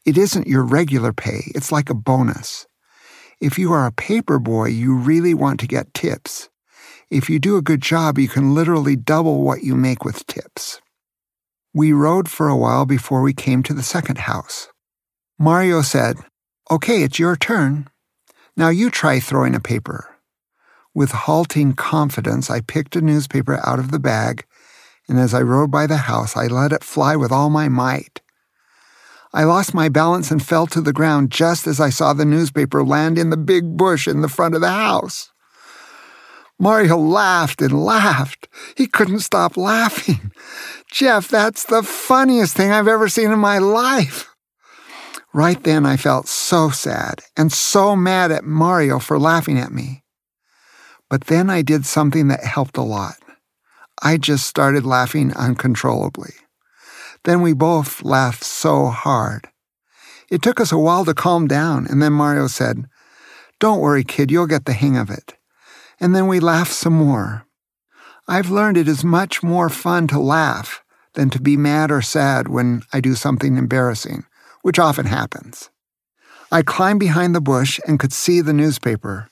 It 0.05 0.17
isn't 0.17 0.47
your 0.47 0.63
regular 0.63 1.11
pay, 1.11 1.41
it's 1.55 1.71
like 1.71 1.89
a 1.89 1.95
bonus. 1.95 2.67
If 3.41 3.57
you 3.57 3.73
are 3.73 3.85
a 3.85 3.91
paper 3.91 4.39
boy, 4.39 4.67
you 4.67 4.95
really 4.95 5.33
want 5.33 5.59
to 5.59 5.67
get 5.67 5.93
tips. 5.93 6.49
If 7.09 7.29
you 7.29 7.39
do 7.39 7.57
a 7.57 7.61
good 7.61 7.81
job, 7.81 8.17
you 8.17 8.27
can 8.27 8.53
literally 8.53 8.95
double 8.95 9.41
what 9.41 9.63
you 9.63 9.75
make 9.75 10.05
with 10.05 10.25
tips. 10.27 10.79
We 11.73 11.91
rode 11.91 12.29
for 12.29 12.47
a 12.47 12.55
while 12.55 12.85
before 12.85 13.21
we 13.21 13.33
came 13.33 13.61
to 13.63 13.73
the 13.73 13.83
second 13.83 14.19
house. 14.19 14.69
Mario 15.37 15.81
said, 15.81 16.15
Okay, 16.71 17.03
it's 17.03 17.19
your 17.19 17.35
turn. 17.35 17.87
Now 18.57 18.69
you 18.69 18.89
try 18.89 19.19
throwing 19.19 19.53
a 19.53 19.59
paper. 19.59 20.17
With 20.95 21.11
halting 21.11 21.73
confidence, 21.73 22.49
I 22.49 22.61
picked 22.61 22.95
a 22.95 23.01
newspaper 23.01 23.59
out 23.63 23.77
of 23.77 23.91
the 23.91 23.99
bag, 23.99 24.45
and 25.07 25.19
as 25.19 25.35
I 25.35 25.41
rode 25.41 25.69
by 25.69 25.85
the 25.85 25.97
house, 25.97 26.35
I 26.35 26.47
let 26.47 26.71
it 26.71 26.83
fly 26.83 27.15
with 27.15 27.31
all 27.31 27.51
my 27.51 27.69
might. 27.69 28.21
I 29.31 29.43
lost 29.43 29.75
my 29.75 29.89
balance 29.89 30.31
and 30.31 30.43
fell 30.43 30.65
to 30.67 30.81
the 30.81 30.93
ground 30.93 31.29
just 31.29 31.67
as 31.67 31.79
I 31.79 31.91
saw 31.91 32.13
the 32.13 32.25
newspaper 32.25 32.83
land 32.83 33.19
in 33.19 33.29
the 33.29 33.37
big 33.37 33.77
bush 33.77 34.07
in 34.07 34.21
the 34.21 34.29
front 34.29 34.55
of 34.55 34.61
the 34.61 34.71
house. 34.71 35.31
Mario 36.57 36.97
laughed 36.97 37.61
and 37.61 37.83
laughed. 37.83 38.47
He 38.75 38.87
couldn't 38.87 39.19
stop 39.19 39.55
laughing. 39.55 40.31
Jeff, 40.91 41.27
that's 41.27 41.65
the 41.65 41.83
funniest 41.83 42.55
thing 42.55 42.71
I've 42.71 42.87
ever 42.87 43.07
seen 43.07 43.31
in 43.31 43.39
my 43.39 43.59
life. 43.59 44.34
Right 45.35 45.61
then, 45.61 45.85
I 45.85 45.97
felt 45.97 46.29
so 46.29 46.69
sad 46.69 47.19
and 47.35 47.51
so 47.51 47.93
mad 47.93 48.31
at 48.31 48.45
Mario 48.45 48.99
for 48.99 49.19
laughing 49.19 49.59
at 49.59 49.73
me. 49.73 50.05
But 51.09 51.25
then 51.25 51.49
I 51.49 51.61
did 51.61 51.85
something 51.85 52.29
that 52.29 52.45
helped 52.45 52.77
a 52.77 52.81
lot. 52.81 53.17
I 54.01 54.15
just 54.15 54.47
started 54.47 54.85
laughing 54.85 55.33
uncontrollably. 55.33 56.35
Then 57.25 57.41
we 57.41 57.51
both 57.51 58.01
laughed 58.01 58.45
so 58.45 58.87
hard. 58.87 59.49
It 60.31 60.41
took 60.41 60.61
us 60.61 60.71
a 60.71 60.77
while 60.77 61.03
to 61.03 61.13
calm 61.13 61.49
down, 61.49 61.85
and 61.85 62.01
then 62.01 62.13
Mario 62.13 62.47
said, 62.47 62.85
Don't 63.59 63.81
worry, 63.81 64.05
kid, 64.05 64.31
you'll 64.31 64.47
get 64.47 64.63
the 64.63 64.71
hang 64.71 64.95
of 64.95 65.09
it. 65.09 65.33
And 65.99 66.15
then 66.15 66.27
we 66.27 66.39
laughed 66.39 66.71
some 66.71 66.93
more. 66.93 67.45
I've 68.25 68.49
learned 68.51 68.77
it 68.77 68.87
is 68.87 69.03
much 69.03 69.43
more 69.43 69.67
fun 69.67 70.07
to 70.07 70.17
laugh 70.17 70.81
than 71.15 71.29
to 71.31 71.41
be 71.41 71.57
mad 71.57 71.91
or 71.91 72.01
sad 72.01 72.47
when 72.47 72.83
I 72.93 73.01
do 73.01 73.15
something 73.15 73.57
embarrassing, 73.57 74.23
which 74.65 74.79
often 74.79 75.05
happens. 75.05 75.69
I 76.51 76.63
climbed 76.63 76.99
behind 76.99 77.35
the 77.35 77.39
bush 77.39 77.79
and 77.85 77.99
could 77.99 78.11
see 78.11 78.41
the 78.41 78.51
newspaper. 78.51 79.29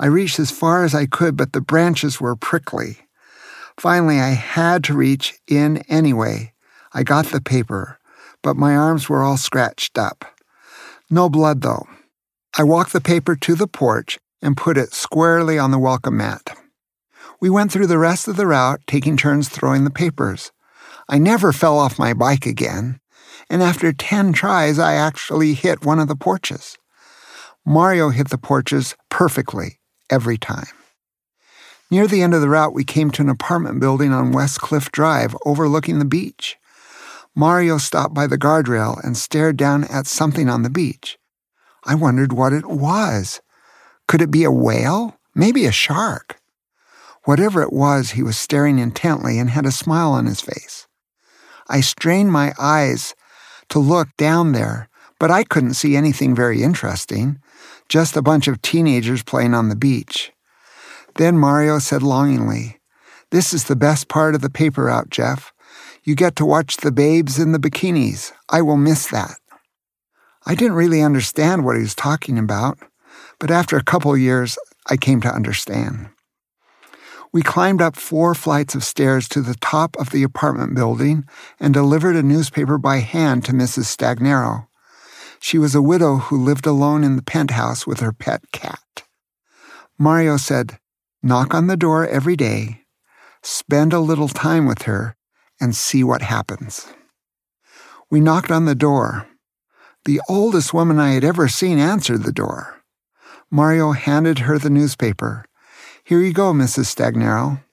I 0.00 0.06
reached 0.06 0.40
as 0.40 0.50
far 0.50 0.82
as 0.82 0.96
I 0.96 1.06
could, 1.06 1.36
but 1.36 1.52
the 1.52 1.60
branches 1.60 2.20
were 2.20 2.34
prickly. 2.34 2.98
Finally, 3.78 4.18
I 4.18 4.30
had 4.30 4.82
to 4.84 4.94
reach 4.94 5.34
in 5.46 5.76
anyway 5.88 6.52
I 6.92 7.04
got 7.04 7.26
the 7.26 7.40
paper, 7.40 8.00
but 8.42 8.56
my 8.56 8.74
arms 8.74 9.08
were 9.08 9.22
all 9.22 9.36
scratched 9.36 9.96
up. 9.96 10.24
No 11.08 11.28
blood, 11.28 11.60
though. 11.60 11.86
I 12.58 12.64
walked 12.64 12.92
the 12.92 13.00
paper 13.00 13.36
to 13.36 13.54
the 13.54 13.68
porch 13.68 14.18
and 14.42 14.56
put 14.56 14.76
it 14.76 14.92
squarely 14.92 15.56
on 15.56 15.70
the 15.70 15.78
welcome 15.78 16.16
mat. 16.16 16.56
We 17.40 17.48
went 17.48 17.70
through 17.70 17.86
the 17.86 17.98
rest 17.98 18.26
of 18.26 18.34
the 18.34 18.48
route, 18.48 18.80
taking 18.88 19.16
turns 19.16 19.48
throwing 19.48 19.84
the 19.84 19.90
papers. 19.90 20.50
I 21.08 21.18
never 21.18 21.52
fell 21.52 21.78
off 21.78 21.96
my 21.96 22.12
bike 22.12 22.44
again, 22.44 22.98
and 23.50 23.62
after 23.62 23.92
ten 23.92 24.32
tries, 24.32 24.78
I 24.78 24.94
actually 24.94 25.54
hit 25.54 25.84
one 25.84 25.98
of 25.98 26.08
the 26.08 26.16
porches. 26.16 26.78
Mario 27.64 28.10
hit 28.10 28.28
the 28.28 28.38
porches 28.38 28.94
perfectly 29.08 29.78
every 30.10 30.36
time. 30.36 30.66
Near 31.90 32.06
the 32.06 32.22
end 32.22 32.34
of 32.34 32.40
the 32.40 32.48
route, 32.48 32.74
we 32.74 32.84
came 32.84 33.10
to 33.12 33.22
an 33.22 33.28
apartment 33.28 33.80
building 33.80 34.12
on 34.12 34.32
West 34.32 34.60
Cliff 34.60 34.90
Drive 34.90 35.36
overlooking 35.44 35.98
the 35.98 36.04
beach. 36.04 36.56
Mario 37.34 37.78
stopped 37.78 38.14
by 38.14 38.26
the 38.26 38.38
guardrail 38.38 39.02
and 39.04 39.16
stared 39.16 39.56
down 39.56 39.84
at 39.84 40.06
something 40.06 40.48
on 40.48 40.62
the 40.62 40.70
beach. 40.70 41.18
I 41.84 41.94
wondered 41.94 42.32
what 42.32 42.52
it 42.52 42.66
was. 42.66 43.40
Could 44.08 44.22
it 44.22 44.30
be 44.30 44.44
a 44.44 44.50
whale? 44.50 45.18
Maybe 45.34 45.66
a 45.66 45.72
shark. 45.72 46.40
Whatever 47.24 47.62
it 47.62 47.72
was, 47.72 48.10
he 48.10 48.22
was 48.22 48.36
staring 48.36 48.78
intently 48.78 49.38
and 49.38 49.50
had 49.50 49.66
a 49.66 49.72
smile 49.72 50.12
on 50.12 50.26
his 50.26 50.40
face. 50.40 50.86
I 51.68 51.80
strained 51.80 52.30
my 52.30 52.52
eyes 52.58 53.14
to 53.68 53.78
look 53.78 54.08
down 54.16 54.52
there, 54.52 54.88
but 55.18 55.30
I 55.30 55.44
couldn't 55.44 55.74
see 55.74 55.96
anything 55.96 56.34
very 56.34 56.62
interesting, 56.62 57.40
just 57.88 58.16
a 58.16 58.22
bunch 58.22 58.48
of 58.48 58.62
teenagers 58.62 59.22
playing 59.22 59.54
on 59.54 59.68
the 59.68 59.76
beach. 59.76 60.32
Then 61.16 61.38
Mario 61.38 61.78
said 61.78 62.02
longingly, 62.02 62.80
This 63.30 63.52
is 63.52 63.64
the 63.64 63.76
best 63.76 64.08
part 64.08 64.34
of 64.34 64.40
the 64.40 64.50
paper 64.50 64.88
out, 64.88 65.10
Jeff. 65.10 65.52
You 66.02 66.14
get 66.14 66.36
to 66.36 66.44
watch 66.44 66.78
the 66.78 66.92
babes 66.92 67.38
in 67.38 67.52
the 67.52 67.58
bikinis. 67.58 68.32
I 68.50 68.62
will 68.62 68.76
miss 68.76 69.06
that. 69.08 69.36
I 70.46 70.54
didn't 70.54 70.76
really 70.76 71.00
understand 71.00 71.64
what 71.64 71.76
he 71.76 71.82
was 71.82 71.94
talking 71.94 72.38
about, 72.38 72.78
but 73.38 73.50
after 73.50 73.76
a 73.76 73.84
couple 73.84 74.14
years, 74.16 74.58
I 74.90 74.96
came 74.96 75.20
to 75.22 75.34
understand. 75.34 76.10
We 77.34 77.42
climbed 77.42 77.82
up 77.82 77.96
four 77.96 78.32
flights 78.36 78.76
of 78.76 78.84
stairs 78.84 79.28
to 79.30 79.40
the 79.40 79.56
top 79.56 79.96
of 79.96 80.10
the 80.10 80.22
apartment 80.22 80.76
building 80.76 81.24
and 81.58 81.74
delivered 81.74 82.14
a 82.14 82.22
newspaper 82.22 82.78
by 82.78 82.98
hand 82.98 83.44
to 83.46 83.52
Mrs. 83.52 83.86
Stagnero. 83.86 84.68
She 85.40 85.58
was 85.58 85.74
a 85.74 85.82
widow 85.82 86.18
who 86.18 86.40
lived 86.40 86.64
alone 86.64 87.02
in 87.02 87.16
the 87.16 87.22
penthouse 87.22 87.88
with 87.88 87.98
her 87.98 88.12
pet 88.12 88.52
cat. 88.52 89.02
Mario 89.98 90.36
said, 90.36 90.78
Knock 91.24 91.54
on 91.54 91.66
the 91.66 91.76
door 91.76 92.06
every 92.06 92.36
day, 92.36 92.82
spend 93.42 93.92
a 93.92 93.98
little 93.98 94.28
time 94.28 94.64
with 94.64 94.82
her, 94.82 95.16
and 95.60 95.74
see 95.74 96.04
what 96.04 96.22
happens. 96.22 96.86
We 98.10 98.20
knocked 98.20 98.52
on 98.52 98.66
the 98.66 98.76
door. 98.76 99.26
The 100.04 100.20
oldest 100.28 100.72
woman 100.72 101.00
I 101.00 101.14
had 101.14 101.24
ever 101.24 101.48
seen 101.48 101.80
answered 101.80 102.22
the 102.22 102.30
door. 102.30 102.84
Mario 103.50 103.90
handed 103.90 104.38
her 104.40 104.56
the 104.56 104.70
newspaper. 104.70 105.46
Here 106.06 106.20
you 106.20 106.34
go, 106.34 106.52
Mrs. 106.52 106.94
Stagnero. 106.94 107.64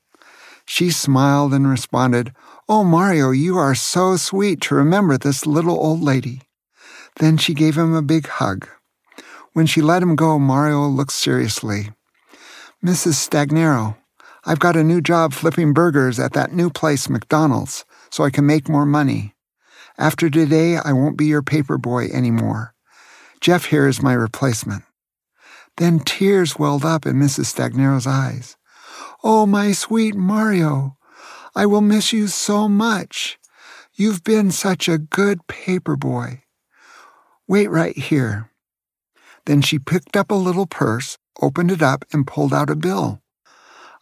She 0.66 0.90
smiled 0.90 1.54
and 1.54 1.68
responded, 1.68 2.34
Oh, 2.70 2.86
Mario, 2.86 3.32
you 3.32 3.58
are 3.58 3.76
so 3.76 4.16
sweet 4.16 4.62
to 4.62 4.76
remember 4.76 5.18
this 5.18 5.46
little 5.46 5.76
old 5.76 6.02
lady. 6.02 6.44
Then 7.18 7.36
she 7.36 7.54
gave 7.54 7.78
him 7.78 7.94
a 7.94 8.02
big 8.02 8.28
hug. 8.28 8.70
When 9.52 9.66
she 9.66 9.82
let 9.82 10.02
him 10.02 10.16
go, 10.16 10.40
Mario 10.40 10.88
looked 10.88 11.12
seriously. 11.12 11.90
Mrs. 12.82 13.16
Stagnero, 13.16 13.98
I've 14.46 14.60
got 14.60 14.78
a 14.78 14.84
new 14.84 15.02
job 15.02 15.34
flipping 15.34 15.74
burgers 15.74 16.18
at 16.18 16.32
that 16.32 16.54
new 16.54 16.70
place, 16.70 17.10
McDonald's, 17.10 17.84
so 18.10 18.24
I 18.24 18.30
can 18.30 18.46
make 18.46 18.70
more 18.70 18.86
money. 18.86 19.36
After 19.98 20.30
today, 20.30 20.78
I 20.78 20.94
won't 20.94 21.18
be 21.18 21.26
your 21.26 21.44
paper 21.44 21.78
boy 21.78 22.06
anymore. 22.06 22.74
Jeff 23.42 23.66
here 23.66 23.88
is 23.88 24.02
my 24.02 24.14
replacement. 24.14 24.84
Then 25.78 26.00
tears 26.00 26.60
welled 26.60 26.86
up 26.86 27.06
in 27.06 27.16
Mrs. 27.16 27.46
Stagnero's 27.46 28.08
eyes. 28.08 28.58
Oh, 29.24 29.46
my 29.46 29.72
sweet 29.72 30.16
Mario, 30.16 30.98
I 31.56 31.66
will 31.66 31.82
miss 31.82 32.14
you 32.14 32.28
so 32.28 32.68
much. 32.68 33.38
You've 33.94 34.24
been 34.24 34.52
such 34.52 34.88
a 34.88 34.98
good 34.98 35.48
paper 35.48 35.96
boy. 35.96 36.44
Wait 37.48 37.70
right 37.70 37.98
here. 37.98 38.50
Then 39.46 39.62
she 39.62 39.80
picked 39.80 40.16
up 40.16 40.32
a 40.32 40.36
little 40.36 40.66
purse, 40.66 41.18
opened 41.42 41.72
it 41.72 41.82
up, 41.82 42.06
and 42.14 42.28
pulled 42.28 42.54
out 42.54 42.70
a 42.70 42.76
bill. 42.76 43.22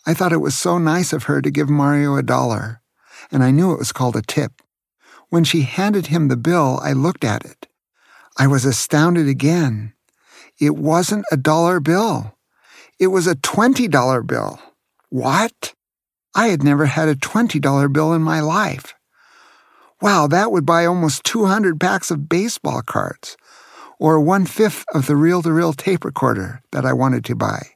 I 0.06 0.14
thought 0.14 0.34
it 0.34 0.38
was 0.38 0.56
so 0.56 0.78
nice 0.78 1.12
of 1.14 1.24
her 1.24 1.42
to 1.42 1.52
give 1.52 1.70
Mario 1.70 2.16
a 2.16 2.24
dollar, 2.24 2.82
and 3.32 3.44
I 3.44 3.52
knew 3.52 3.72
it 3.72 3.80
was 3.80 3.92
called 3.92 4.16
a 4.16 4.22
tip. 4.22 4.62
When 5.30 5.44
she 5.44 5.62
handed 5.62 6.08
him 6.08 6.28
the 6.28 6.38
bill, 6.38 6.80
I 6.82 6.94
looked 6.94 7.24
at 7.24 7.46
it. 7.46 7.68
I 8.38 8.48
was 8.48 8.66
astounded 8.66 9.28
again. 9.28 9.94
It 10.60 10.76
wasn't 10.76 11.26
a 11.32 11.38
dollar 11.38 11.80
bill. 11.80 12.36
It 13.00 13.08
was 13.08 13.28
a 13.28 13.36
$20 13.36 14.28
bill. 14.28 14.60
What? 15.10 15.74
I 16.36 16.48
had 16.48 16.64
never 16.64 16.86
had 16.86 17.08
a 17.08 17.16
$20 17.16 17.94
bill 17.94 18.14
in 18.14 18.22
my 18.22 18.42
life. 18.42 18.94
Wow, 20.02 20.28
that 20.28 20.52
would 20.52 20.66
buy 20.66 20.86
almost 20.86 21.24
200 21.24 21.80
packs 21.80 22.12
of 22.12 22.30
baseball 22.30 22.82
cards, 22.82 23.36
or 24.00 24.20
one 24.20 24.46
fifth 24.46 24.86
of 24.94 25.08
the 25.08 25.16
reel 25.16 25.42
to 25.42 25.52
reel 25.52 25.74
tape 25.74 26.06
recorder 26.06 26.62
that 26.72 26.86
I 26.86 26.94
wanted 26.94 27.26
to 27.26 27.36
buy. 27.36 27.72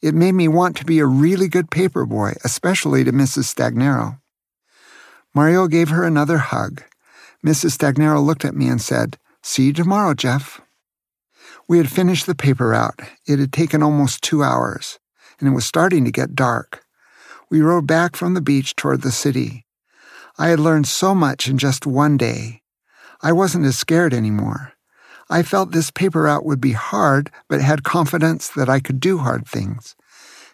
It 0.00 0.14
made 0.14 0.32
me 0.32 0.48
want 0.48 0.76
to 0.78 0.84
be 0.84 0.98
a 0.98 1.06
really 1.06 1.46
good 1.46 1.70
paper 1.70 2.06
boy, 2.06 2.34
especially 2.44 3.04
to 3.04 3.12
Mrs. 3.12 3.54
Stagnero. 3.54 4.18
Mario 5.34 5.68
gave 5.68 5.90
her 5.90 6.04
another 6.04 6.38
hug. 6.38 6.82
Mrs. 7.46 7.76
Stagnero 7.76 8.24
looked 8.24 8.44
at 8.44 8.56
me 8.56 8.68
and 8.68 8.80
said, 8.80 9.18
See 9.42 9.66
you 9.66 9.72
tomorrow, 9.72 10.14
Jeff. 10.14 10.60
We 11.72 11.78
had 11.78 11.90
finished 11.90 12.26
the 12.26 12.34
paper 12.34 12.68
route. 12.68 13.00
It 13.26 13.38
had 13.38 13.50
taken 13.50 13.82
almost 13.82 14.20
two 14.20 14.42
hours, 14.42 14.98
and 15.40 15.48
it 15.48 15.52
was 15.52 15.64
starting 15.64 16.04
to 16.04 16.10
get 16.10 16.34
dark. 16.34 16.84
We 17.50 17.62
rode 17.62 17.86
back 17.86 18.14
from 18.14 18.34
the 18.34 18.42
beach 18.42 18.76
toward 18.76 19.00
the 19.00 19.10
city. 19.10 19.64
I 20.36 20.48
had 20.48 20.60
learned 20.60 20.86
so 20.86 21.14
much 21.14 21.48
in 21.48 21.56
just 21.56 21.86
one 21.86 22.18
day. 22.18 22.60
I 23.22 23.32
wasn't 23.32 23.64
as 23.64 23.78
scared 23.78 24.12
anymore. 24.12 24.74
I 25.30 25.42
felt 25.42 25.72
this 25.72 25.90
paper 25.90 26.24
route 26.24 26.44
would 26.44 26.60
be 26.60 26.72
hard, 26.72 27.30
but 27.48 27.62
had 27.62 27.84
confidence 27.84 28.50
that 28.50 28.68
I 28.68 28.78
could 28.78 29.00
do 29.00 29.16
hard 29.16 29.48
things. 29.48 29.96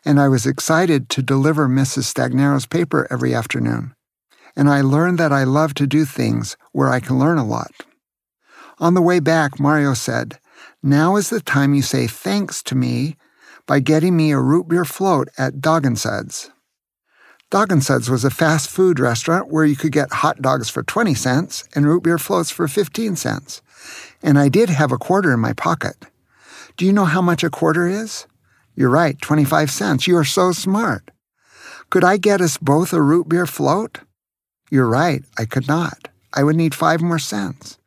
And 0.05 0.21
I 0.21 0.29
was 0.29 0.47
excited 0.47 1.09
to 1.09 1.21
deliver 1.21 1.67
Mrs. 1.67 2.05
Stagnero's 2.05 2.67
paper 2.67 3.09
every 3.11 3.35
afternoon. 3.35 3.93
And 4.55 4.71
I 4.71 4.83
learned 4.83 5.19
that 5.19 5.33
I 5.33 5.43
love 5.43 5.75
to 5.75 5.87
do 5.89 6.05
things 6.05 6.57
where 6.71 6.91
I 6.91 7.01
can 7.01 7.19
learn 7.19 7.39
a 7.39 7.45
lot. 7.45 7.73
On 8.79 8.95
the 8.95 9.03
way 9.03 9.19
back, 9.19 9.59
Mario 9.59 9.95
said, 9.95 10.39
Now 10.83 11.17
is 11.17 11.29
the 11.29 11.41
time 11.41 11.75
you 11.75 11.83
say 11.83 12.07
thanks 12.07 12.63
to 12.63 12.77
me 12.77 13.17
by 13.67 13.81
getting 13.81 14.17
me 14.17 14.31
a 14.31 14.39
root 14.39 14.69
beer 14.69 14.85
float 14.85 15.29
at 15.37 15.61
Dog 15.61 15.85
and 15.85 15.99
Suds. 15.99 16.53
Dog 17.51 17.73
and 17.73 17.83
Suds 17.83 18.09
was 18.09 18.25
a 18.25 18.31
fast 18.31 18.71
food 18.71 19.01
restaurant 19.01 19.49
where 19.51 19.65
you 19.65 19.75
could 19.75 19.91
get 19.91 20.13
hot 20.13 20.41
dogs 20.41 20.71
for 20.71 20.85
20 20.85 21.15
cents 21.15 21.69
and 21.75 21.85
root 21.85 22.05
beer 22.05 22.17
floats 22.17 22.51
for 22.51 22.69
15 22.69 23.17
cents. 23.17 23.61
And 24.23 24.39
I 24.39 24.49
did 24.49 24.69
have 24.69 24.93
a 24.93 24.99
quarter 24.99 25.33
in 25.33 25.41
my 25.41 25.53
pocket. 25.53 25.97
Do 26.77 26.87
you 26.87 26.93
know 26.93 27.07
how 27.07 27.23
much 27.23 27.43
a 27.43 27.51
quarter 27.51 27.89
is? 27.89 28.27
You're 28.77 28.89
right, 28.89 29.21
25 29.21 29.73
cents. 29.73 30.07
You 30.07 30.17
are 30.17 30.25
so 30.25 30.53
smart. 30.53 31.11
Could 31.91 32.05
I 32.05 32.19
get 32.19 32.41
us 32.41 32.57
both 32.57 32.93
a 32.93 33.03
root 33.03 33.29
beer 33.29 33.47
float? 33.47 33.99
You're 34.71 34.89
right, 34.89 35.25
I 35.37 35.45
could 35.45 35.67
not. 35.67 36.07
I 36.33 36.45
would 36.45 36.55
need 36.55 36.75
five 36.75 37.01
more 37.01 37.19
cents. 37.19 37.78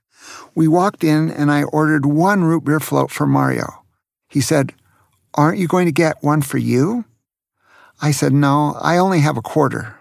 We 0.55 0.67
walked 0.67 1.03
in 1.03 1.29
and 1.29 1.51
I 1.51 1.63
ordered 1.63 2.05
one 2.05 2.43
root 2.43 2.65
beer 2.65 2.79
float 2.79 3.11
for 3.11 3.25
Mario. 3.25 3.83
He 4.27 4.41
said, 4.41 4.73
Aren't 5.33 5.59
you 5.59 5.67
going 5.67 5.85
to 5.85 5.91
get 5.91 6.23
one 6.23 6.41
for 6.41 6.57
you? 6.57 7.05
I 8.01 8.11
said, 8.11 8.33
No, 8.33 8.77
I 8.81 8.97
only 8.97 9.19
have 9.19 9.37
a 9.37 9.41
quarter. 9.41 9.97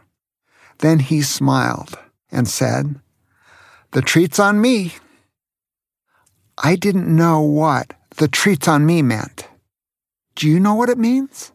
Then 0.78 0.98
he 0.98 1.22
smiled 1.22 1.98
and 2.30 2.48
said, 2.48 3.00
The 3.90 4.02
treat's 4.02 4.38
on 4.38 4.60
me. 4.60 4.94
I 6.62 6.76
didn't 6.76 7.14
know 7.14 7.40
what 7.40 7.94
the 8.16 8.28
treat's 8.28 8.68
on 8.68 8.84
me 8.86 9.02
meant. 9.02 9.48
Do 10.34 10.48
you 10.48 10.60
know 10.60 10.74
what 10.74 10.88
it 10.88 10.98
means? 10.98 11.52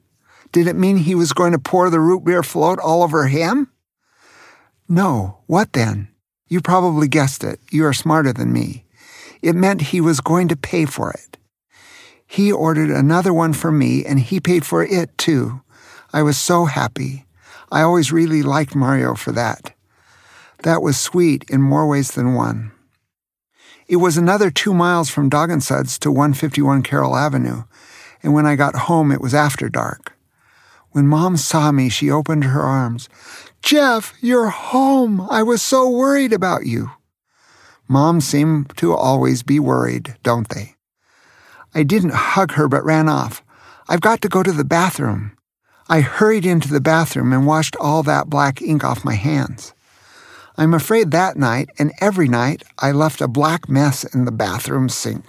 Did 0.51 0.67
it 0.67 0.75
mean 0.75 0.97
he 0.97 1.15
was 1.15 1.33
going 1.33 1.51
to 1.51 1.59
pour 1.59 1.89
the 1.89 1.99
root 1.99 2.23
beer 2.23 2.43
float 2.43 2.79
all 2.79 3.03
over 3.03 3.27
him? 3.27 3.71
No. 4.87 5.39
What 5.47 5.73
then? 5.73 6.07
You 6.47 6.61
probably 6.61 7.07
guessed 7.07 7.43
it. 7.43 7.59
You 7.71 7.85
are 7.85 7.93
smarter 7.93 8.31
than 8.31 8.53
me. 8.53 8.85
It 9.41 9.55
meant 9.55 9.81
he 9.81 10.01
was 10.01 10.21
going 10.21 10.47
to 10.49 10.55
pay 10.55 10.85
for 10.85 11.11
it. 11.11 11.37
He 12.27 12.51
ordered 12.51 12.89
another 12.89 13.33
one 13.33 13.53
for 13.53 13.71
me 13.71 14.05
and 14.05 14.19
he 14.19 14.39
paid 14.39 14.65
for 14.65 14.83
it 14.83 15.17
too. 15.17 15.61
I 16.13 16.23
was 16.23 16.37
so 16.37 16.65
happy. 16.65 17.25
I 17.71 17.81
always 17.81 18.11
really 18.11 18.43
liked 18.43 18.75
Mario 18.75 19.15
for 19.15 19.31
that. 19.31 19.73
That 20.63 20.81
was 20.81 20.99
sweet 20.99 21.45
in 21.49 21.61
more 21.61 21.87
ways 21.87 22.11
than 22.11 22.33
one. 22.33 22.71
It 23.87 23.97
was 23.97 24.17
another 24.17 24.49
two 24.49 24.73
miles 24.73 25.09
from 25.09 25.29
Dog 25.29 25.51
and 25.51 25.63
Suds 25.63 25.99
to 25.99 26.11
151 26.11 26.81
Carroll 26.81 27.15
Avenue, 27.15 27.63
and 28.23 28.33
when 28.33 28.47
I 28.47 28.55
got 28.55 28.75
home, 28.75 29.11
it 29.11 29.21
was 29.21 29.35
after 29.35 29.69
dark. 29.69 30.17
When 30.89 31.07
Mom 31.07 31.37
saw 31.37 31.71
me, 31.71 31.89
she 31.89 32.09
opened 32.09 32.45
her 32.45 32.61
arms. 32.61 33.09
Jeff, 33.65 34.13
you're 34.21 34.49
home. 34.49 35.19
I 35.31 35.41
was 35.41 35.59
so 35.59 35.89
worried 35.89 36.31
about 36.31 36.67
you. 36.67 36.91
Moms 37.87 38.23
seem 38.23 38.65
to 38.77 38.93
always 38.93 39.41
be 39.41 39.59
worried, 39.59 40.15
don't 40.21 40.47
they? 40.49 40.75
I 41.73 41.81
didn't 41.81 42.13
hug 42.13 42.51
her 42.51 42.67
but 42.67 42.85
ran 42.85 43.09
off. 43.09 43.41
I've 43.89 44.01
got 44.01 44.21
to 44.21 44.29
go 44.29 44.43
to 44.43 44.51
the 44.51 44.63
bathroom. 44.63 45.35
I 45.89 46.01
hurried 46.01 46.45
into 46.45 46.67
the 46.67 46.79
bathroom 46.79 47.33
and 47.33 47.47
washed 47.47 47.75
all 47.77 48.03
that 48.03 48.29
black 48.29 48.61
ink 48.61 48.83
off 48.83 49.03
my 49.03 49.15
hands. 49.15 49.73
I'm 50.57 50.75
afraid 50.75 51.09
that 51.09 51.35
night 51.35 51.71
and 51.79 51.91
every 51.99 52.27
night 52.27 52.61
I 52.77 52.91
left 52.91 53.19
a 53.19 53.27
black 53.27 53.67
mess 53.67 54.03
in 54.03 54.25
the 54.25 54.31
bathroom 54.31 54.89
sink. 54.89 55.25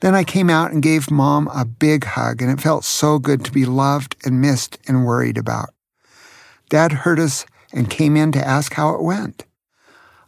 Then 0.00 0.14
I 0.14 0.24
came 0.24 0.48
out 0.48 0.72
and 0.72 0.82
gave 0.82 1.10
Mom 1.10 1.48
a 1.48 1.66
big 1.66 2.04
hug, 2.04 2.40
and 2.40 2.50
it 2.50 2.62
felt 2.62 2.84
so 2.84 3.18
good 3.18 3.44
to 3.44 3.52
be 3.52 3.66
loved 3.66 4.16
and 4.24 4.40
missed 4.40 4.78
and 4.88 5.04
worried 5.04 5.36
about. 5.36 5.68
Dad 6.70 6.92
heard 6.92 7.20
us 7.20 7.44
and 7.72 7.90
came 7.90 8.16
in 8.16 8.32
to 8.32 8.46
ask 8.46 8.72
how 8.72 8.94
it 8.94 9.02
went. 9.02 9.44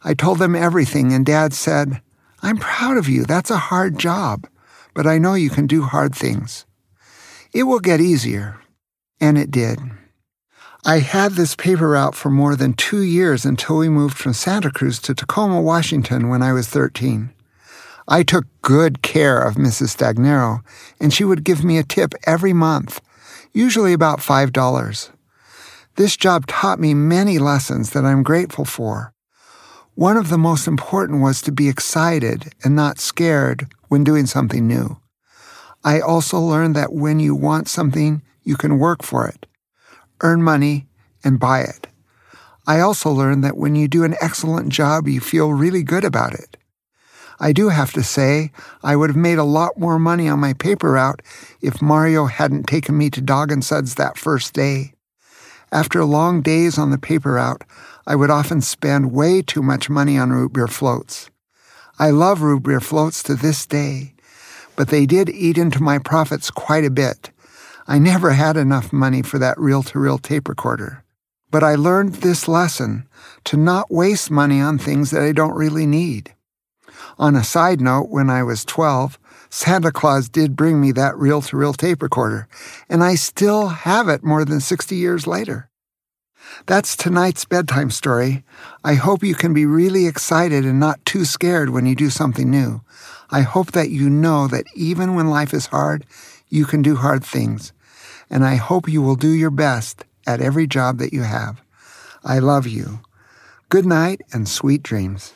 I 0.04 0.12
told 0.12 0.38
them 0.38 0.54
everything, 0.54 1.12
and 1.12 1.24
Dad 1.24 1.54
said, 1.54 2.02
I'm 2.42 2.58
proud 2.58 2.96
of 2.96 3.08
you. 3.08 3.24
That's 3.24 3.50
a 3.50 3.56
hard 3.56 3.98
job, 3.98 4.48
but 4.94 5.06
I 5.06 5.18
know 5.18 5.34
you 5.34 5.48
can 5.48 5.66
do 5.66 5.82
hard 5.82 6.14
things. 6.14 6.66
It 7.54 7.62
will 7.62 7.80
get 7.80 8.00
easier. 8.00 8.58
And 9.20 9.38
it 9.38 9.52
did. 9.52 9.78
I 10.84 10.98
had 10.98 11.32
this 11.32 11.54
paper 11.54 11.90
route 11.90 12.16
for 12.16 12.28
more 12.28 12.56
than 12.56 12.72
two 12.72 13.02
years 13.02 13.44
until 13.44 13.78
we 13.78 13.88
moved 13.88 14.18
from 14.18 14.32
Santa 14.32 14.72
Cruz 14.72 14.98
to 15.02 15.14
Tacoma, 15.14 15.60
Washington 15.62 16.28
when 16.28 16.42
I 16.42 16.52
was 16.52 16.68
13. 16.68 17.32
I 18.08 18.24
took 18.24 18.46
good 18.62 19.00
care 19.00 19.40
of 19.40 19.54
Mrs. 19.54 19.96
Stagnero, 19.96 20.64
and 20.98 21.14
she 21.14 21.22
would 21.22 21.44
give 21.44 21.62
me 21.62 21.78
a 21.78 21.84
tip 21.84 22.14
every 22.26 22.52
month, 22.52 23.00
usually 23.52 23.92
about 23.92 24.18
$5. 24.18 25.10
This 25.96 26.16
job 26.16 26.46
taught 26.46 26.80
me 26.80 26.94
many 26.94 27.38
lessons 27.38 27.90
that 27.90 28.04
I'm 28.04 28.22
grateful 28.22 28.64
for. 28.64 29.12
One 29.94 30.16
of 30.16 30.30
the 30.30 30.38
most 30.38 30.66
important 30.66 31.20
was 31.20 31.42
to 31.42 31.52
be 31.52 31.68
excited 31.68 32.54
and 32.64 32.74
not 32.74 32.98
scared 32.98 33.70
when 33.88 34.04
doing 34.04 34.24
something 34.24 34.66
new. 34.66 34.96
I 35.84 36.00
also 36.00 36.38
learned 36.38 36.74
that 36.76 36.94
when 36.94 37.20
you 37.20 37.34
want 37.34 37.68
something, 37.68 38.22
you 38.42 38.56
can 38.56 38.78
work 38.78 39.02
for 39.02 39.28
it, 39.28 39.44
earn 40.22 40.42
money, 40.42 40.86
and 41.22 41.38
buy 41.38 41.60
it. 41.60 41.88
I 42.66 42.80
also 42.80 43.10
learned 43.10 43.44
that 43.44 43.58
when 43.58 43.74
you 43.74 43.86
do 43.86 44.04
an 44.04 44.16
excellent 44.20 44.70
job, 44.70 45.08
you 45.08 45.20
feel 45.20 45.52
really 45.52 45.82
good 45.82 46.04
about 46.04 46.32
it. 46.32 46.56
I 47.38 47.52
do 47.52 47.68
have 47.68 47.92
to 47.92 48.02
say, 48.02 48.52
I 48.82 48.96
would 48.96 49.10
have 49.10 49.16
made 49.16 49.38
a 49.38 49.44
lot 49.44 49.78
more 49.78 49.98
money 49.98 50.28
on 50.28 50.38
my 50.38 50.54
paper 50.54 50.92
route 50.92 51.20
if 51.60 51.82
Mario 51.82 52.26
hadn't 52.26 52.68
taken 52.68 52.96
me 52.96 53.10
to 53.10 53.20
Dog 53.20 53.52
and 53.52 53.64
Suds 53.64 53.96
that 53.96 54.16
first 54.16 54.54
day. 54.54 54.94
After 55.72 56.04
long 56.04 56.42
days 56.42 56.78
on 56.78 56.90
the 56.90 56.98
paper 56.98 57.32
route, 57.32 57.64
I 58.06 58.14
would 58.14 58.30
often 58.30 58.60
spend 58.60 59.12
way 59.12 59.42
too 59.42 59.62
much 59.62 59.90
money 59.90 60.18
on 60.18 60.30
root 60.30 60.52
beer 60.52 60.68
floats. 60.68 61.30
I 61.98 62.10
love 62.10 62.42
root 62.42 62.62
beer 62.62 62.80
floats 62.80 63.22
to 63.24 63.34
this 63.34 63.66
day, 63.66 64.14
but 64.76 64.88
they 64.88 65.06
did 65.06 65.28
eat 65.28 65.58
into 65.58 65.82
my 65.82 65.98
profits 65.98 66.50
quite 66.50 66.84
a 66.84 66.90
bit, 66.90 67.32
I 67.86 67.98
never 67.98 68.30
had 68.30 68.56
enough 68.56 68.92
money 68.92 69.22
for 69.22 69.38
that 69.38 69.58
reel 69.58 69.82
to 69.84 69.98
reel 69.98 70.18
tape 70.18 70.48
recorder. 70.48 71.04
But 71.50 71.64
I 71.64 71.74
learned 71.74 72.14
this 72.16 72.48
lesson 72.48 73.08
to 73.44 73.56
not 73.56 73.90
waste 73.90 74.30
money 74.30 74.60
on 74.60 74.78
things 74.78 75.10
that 75.10 75.22
I 75.22 75.32
don't 75.32 75.54
really 75.54 75.86
need. 75.86 76.34
On 77.18 77.34
a 77.34 77.44
side 77.44 77.80
note, 77.80 78.08
when 78.08 78.30
I 78.30 78.42
was 78.42 78.64
12, 78.64 79.18
Santa 79.54 79.92
Claus 79.92 80.30
did 80.30 80.56
bring 80.56 80.80
me 80.80 80.92
that 80.92 81.14
reel 81.18 81.42
to 81.42 81.58
reel 81.58 81.74
tape 81.74 82.00
recorder, 82.00 82.48
and 82.88 83.04
I 83.04 83.16
still 83.16 83.68
have 83.68 84.08
it 84.08 84.24
more 84.24 84.46
than 84.46 84.60
60 84.60 84.96
years 84.96 85.26
later. 85.26 85.68
That's 86.64 86.96
tonight's 86.96 87.44
bedtime 87.44 87.90
story. 87.90 88.44
I 88.82 88.94
hope 88.94 89.22
you 89.22 89.34
can 89.34 89.52
be 89.52 89.66
really 89.66 90.06
excited 90.06 90.64
and 90.64 90.80
not 90.80 91.04
too 91.04 91.26
scared 91.26 91.68
when 91.68 91.84
you 91.84 91.94
do 91.94 92.08
something 92.08 92.50
new. 92.50 92.80
I 93.30 93.42
hope 93.42 93.72
that 93.72 93.90
you 93.90 94.08
know 94.08 94.48
that 94.48 94.64
even 94.74 95.14
when 95.14 95.28
life 95.28 95.52
is 95.52 95.66
hard, 95.66 96.06
you 96.48 96.64
can 96.64 96.80
do 96.80 96.96
hard 96.96 97.22
things, 97.22 97.74
and 98.30 98.46
I 98.46 98.54
hope 98.54 98.88
you 98.88 99.02
will 99.02 99.16
do 99.16 99.30
your 99.30 99.50
best 99.50 100.06
at 100.26 100.40
every 100.40 100.66
job 100.66 100.96
that 100.96 101.12
you 101.12 101.24
have. 101.24 101.60
I 102.24 102.38
love 102.38 102.66
you. 102.66 103.00
Good 103.68 103.84
night 103.84 104.22
and 104.32 104.48
sweet 104.48 104.82
dreams. 104.82 105.34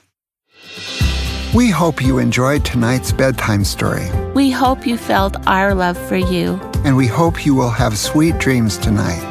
We 1.55 1.71
hope 1.71 2.03
you 2.03 2.19
enjoyed 2.19 2.65
tonight's 2.65 3.13
bedtime 3.13 3.65
story, 3.65 4.11
We 4.35 4.51
hope 4.51 4.87
you 4.87 4.97
felt 4.99 5.37
our 5.47 5.75
love 5.75 5.97
for 6.09 6.17
you. 6.17 6.61
and 6.85 6.97
we 6.97 7.07
hope 7.07 7.45
you 7.47 7.55
will 7.55 7.71
have 7.71 7.97
sweet 7.99 8.39
dreams 8.39 8.77
tonight. 8.79 9.25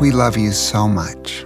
We 0.00 0.12
love 0.12 0.36
you 0.36 0.52
so 0.52 0.86
much. 0.88 1.44